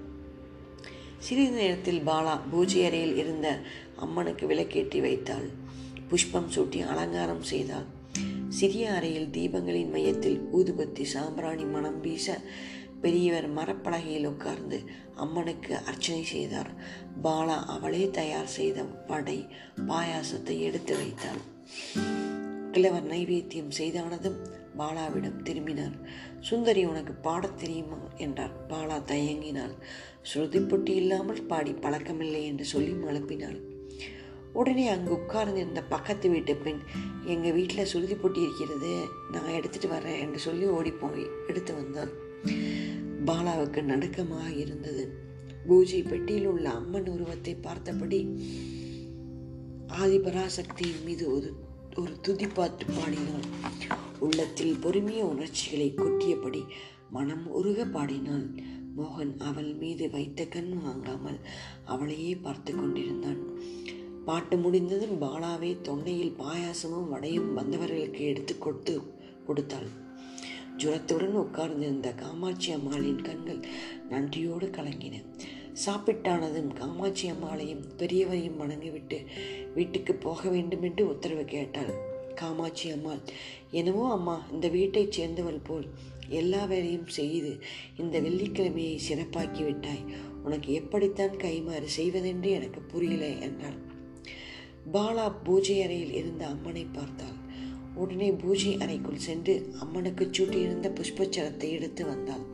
சிறிது 1.18 1.50
நேரத்தில் 1.50 2.00
பாலா 2.06 2.40
பூஜை 2.50 2.84
அறையில் 2.84 3.16
இருந்த 3.16 3.48
அம்மனுக்கு 3.96 4.46
விளக்கேற்றி 4.46 5.00
வைத்தாள். 5.00 5.46
புஷ்பம் 6.08 6.50
சூட்டி 6.54 6.80
அலங்காரம் 6.86 7.42
செய்தாள். 7.42 7.86
சிறிய 8.48 8.92
அறையில் 8.92 9.30
தீபங்களின் 9.32 9.90
மையத்தில் 9.90 10.48
ஊதுபத்தி 10.52 11.02
சாம்பிராணி 11.02 11.64
மனம் 11.64 12.00
வீச 12.00 12.38
பெரியவர் 13.04 13.54
மரப்பலகையில் 13.54 14.26
உட்கார்ந்து 14.26 14.84
அம்மனுக்கு 15.14 15.76
அர்ச்சனை 15.76 16.24
செய்தார். 16.24 16.70
பாலா 17.22 17.64
அவளே 17.66 18.10
தயார் 18.10 18.46
செய்த 18.46 18.82
வடை 19.06 19.46
பாயாசத்தை 19.86 20.58
எடுத்து 20.58 20.96
வைத்தாள். 20.96 21.40
கிழவர் 22.72 23.06
நைவேத்தியம் 23.06 23.70
செய்தானதும் 23.78 24.38
பாலாவிடம் 24.78 25.42
திரும்பினார். 25.42 25.96
சுந்தரி 26.40 26.84
உனக்கு 26.84 27.12
பாடத் 27.12 27.58
தெரியுமா? 27.58 27.96
என்றார். 28.16 28.66
பாலா 28.68 29.02
தயங்கினாள். 29.06 29.76
ஸ்ருதி 30.22 30.60
பொட்டி 30.62 30.88
இல்லாமல் 30.88 31.42
பாடி 31.42 31.72
பழக்கமில்லை 31.72 32.42
என்று 32.44 32.64
சொல்லி 32.64 32.92
மழுப்பினாள். 32.92 33.60
உடனே 34.52 34.88
அங்கு 34.88 35.12
உட்கார்ந்திருந்த 35.12 35.82
பக்கத்து 35.82 36.28
வீட்டு 36.28 36.56
பெண் 36.56 36.80
எங்கள் 37.24 37.52
வீட்டில் 37.52 37.84
சுருதி 37.84 38.14
பொட்டி 38.14 38.42
இருக்கிறது 38.42 39.04
நான் 39.32 39.50
எடுத்துகிட்டு 39.50 39.92
வரேன் 39.92 40.20
என்று 40.20 40.38
சொல்லி 40.38 40.66
ஓடிப்போய் 40.66 41.26
எடுத்து 41.46 41.74
வந்தாள். 41.74 42.23
பாலாவுக்கு 43.26 43.82
நடுக்கமாக 43.82 44.50
இருந்தது. 44.52 45.04
பூஜை 45.66 46.02
பெட்டியில் 46.02 46.46
உள்ள 46.46 46.70
அம்மன் 46.70 47.08
உருவத்தை 47.08 47.54
பார்த்தபடி 47.54 48.20
ஆதிபராசக்தியின் 50.02 51.04
மீது 51.04 51.36
ஒரு 51.36 51.62
ஒரு 51.96 52.12
துதிப்பாட்டு 52.22 52.84
பாடினாள். 52.96 53.48
உள்ளத்தில் 54.18 54.76
பொறுமைய 54.82 55.22
உணர்ச்சிகளை 55.22 55.94
கொட்டியபடி 55.96 56.62
மனம் 57.10 57.46
உருக 57.50 57.84
பாடினாள். 57.84 58.46
மோகன் 58.96 59.38
அவள் 59.38 59.72
மீது 59.74 60.10
வைத்த 60.10 60.44
கண் 60.44 60.72
வாங்காமல் 60.82 61.38
அவளையே 61.84 62.36
பார்த்து 62.36 62.74
கொண்டிருந்தான். 62.74 63.40
பாட்டு 64.24 64.56
முடிந்ததும் 64.56 65.20
பாலாவை 65.22 65.76
தொண்டையில் 65.80 66.36
பாயாசமும் 66.38 67.08
வடையும் 67.08 67.58
வந்தவர்களுக்கு 67.58 68.20
எடுத்து 68.20 68.58
கொடுத்து 68.58 68.94
கொடுத்தாள். 69.46 69.88
ஜுரத்துடன் 70.78 71.36
உட்கார்ந்திருந்த 71.40 72.12
காமாட்சி 72.12 72.70
அம்மாளின் 72.72 73.22
கண்கள் 73.22 73.60
நன்றியோடு 74.08 74.66
கலங்கின. 74.66 75.16
சாப்பிட்டானதும் 75.86 76.72
காமாட்சி 76.72 77.30
அம்மாளையும் 77.30 77.84
பெரியவரையும் 77.98 78.56
வணங்கிவிட்டு 78.56 79.18
வீட்டுக்கு 79.74 80.14
போக 80.14 80.48
வேண்டுமென்று 80.48 81.08
உத்தரவு 81.08 81.44
கேட்டாள். 81.44 81.92
காமாட்சி 82.34 82.90
அம்மாள் 82.90 83.22
என்னவோ 83.70 84.10
அம்மா 84.12 84.46
இந்த 84.52 84.68
வீட்டைச் 84.68 85.12
சேர்ந்தவள் 85.12 85.64
போல் 85.64 85.86
எல்லா 86.28 86.64
வேலையும் 86.64 87.06
செய்து 87.06 87.58
இந்த 87.96 88.20
வெள்ளிக்கிழமையை 88.20 88.98
சிறப்பாக்கி 89.08 89.64
விட்டாய். 89.64 90.04
உனக்கு 90.44 90.72
எப்படித்தான் 90.72 91.36
கைமாறு 91.36 91.88
செய்வதென்று 91.98 92.50
எனக்கு 92.50 92.80
புரியல 92.80 93.26
என்றாள். 93.26 93.78
பாலா 94.92 95.32
பூஜை 95.44 95.82
அறையில் 95.82 96.14
இருந்த 96.14 96.46
அம்மனை 96.46 96.86
பார்த்தாள். 96.92 97.42
உடனே 98.02 98.28
பூஜை 98.32 98.72
அறைக்குள் 98.84 99.24
சென்று 99.26 99.54
அம்மனுக்கு 99.82 100.24
சூட்டியிருந்த 100.30 100.88
புஷ்பச்சரத்தை 100.98 101.68
எடுத்து 101.70 102.02
வந்தாள். 102.06 102.44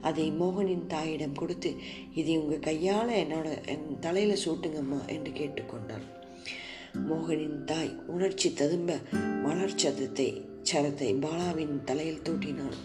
அதை 0.00 0.26
மோகனின் 0.32 0.86
தாயிடம் 0.86 1.38
கொடுத்து 1.40 1.70
இதை 2.14 2.34
உங்கள் 2.36 2.66
கையால் 2.66 3.12
என்னோட 3.22 3.48
என் 3.72 3.88
தலையில் 4.00 4.42
சூட்டுங்கம்மா 4.44 5.00
என்று 5.14 5.30
கேட்டுக்கொண்டாள். 5.32 6.04
மோகனின் 7.08 7.58
தாய் 7.64 7.90
உணர்ச்சி 8.06 8.48
ததும்ப 8.52 9.00
மலர் 9.44 9.80
சதத்தை 9.82 10.28
சரத்தை 10.62 11.10
பாலாவின் 11.24 11.76
தலையில் 11.84 12.24
தூட்டினாள். 12.28 12.78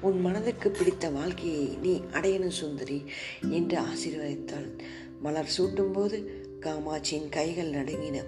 உன் 0.00 0.18
மனதுக்கு 0.20 0.68
பிடித்த 0.70 1.06
வாழ்க்கையை 1.10 1.66
நீ 1.82 1.92
அடையணும் 2.12 2.58
சுந்தரி 2.60 2.98
என்று 3.50 3.76
ஆசீர்வதித்தாள். 3.80 4.68
மலர் 5.22 5.54
சூட்டும்போது 5.56 6.18
காமாட்சியின் 6.64 7.28
கைகள் 7.28 7.74
நடுங்கின. 7.76 8.18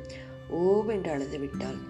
ஓவென்று 0.61 1.11
அழுது 1.11 1.38
விட்டாள் 1.38 1.80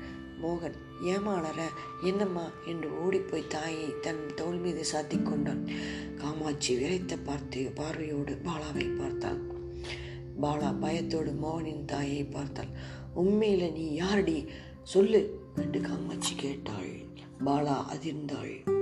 மோகன் 0.43 0.75
ஏமாளர 1.03 1.63
என்னம்மா? 2.03 2.51
என்று 2.67 3.03
ஓடிப்போய் 3.03 3.47
தாயை 3.47 4.01
தன் 4.01 4.27
தோல் 4.35 4.59
மீது 4.59 4.83
சாத்தி 4.93 5.23
கொண்டான். 5.23 5.69
காமாட்சி 6.17 6.75
விரைத்த 6.75 7.19
பார்த்து 7.25 7.73
பார்வையோடு 7.75 8.41
பாலாவை 8.45 8.99
பார்த்தாள். 8.99 9.41
பாலா 10.43 10.81
பயத்தோடு 10.81 11.33
மோகனின் 11.33 11.85
தாயை 11.85 12.25
பார்த்தாள். 12.25 12.69
உண்மையில 13.17 13.73
நீ 13.73 13.95
யாரடி? 13.95 14.47
சொல்லு! 14.83 15.41
என்று 15.57 15.81
காமாட்சி 15.81 16.35
கேட்டாள். 16.35 16.93
பாலா 17.45 17.85
அதிர்ந்தாள். 17.95 18.80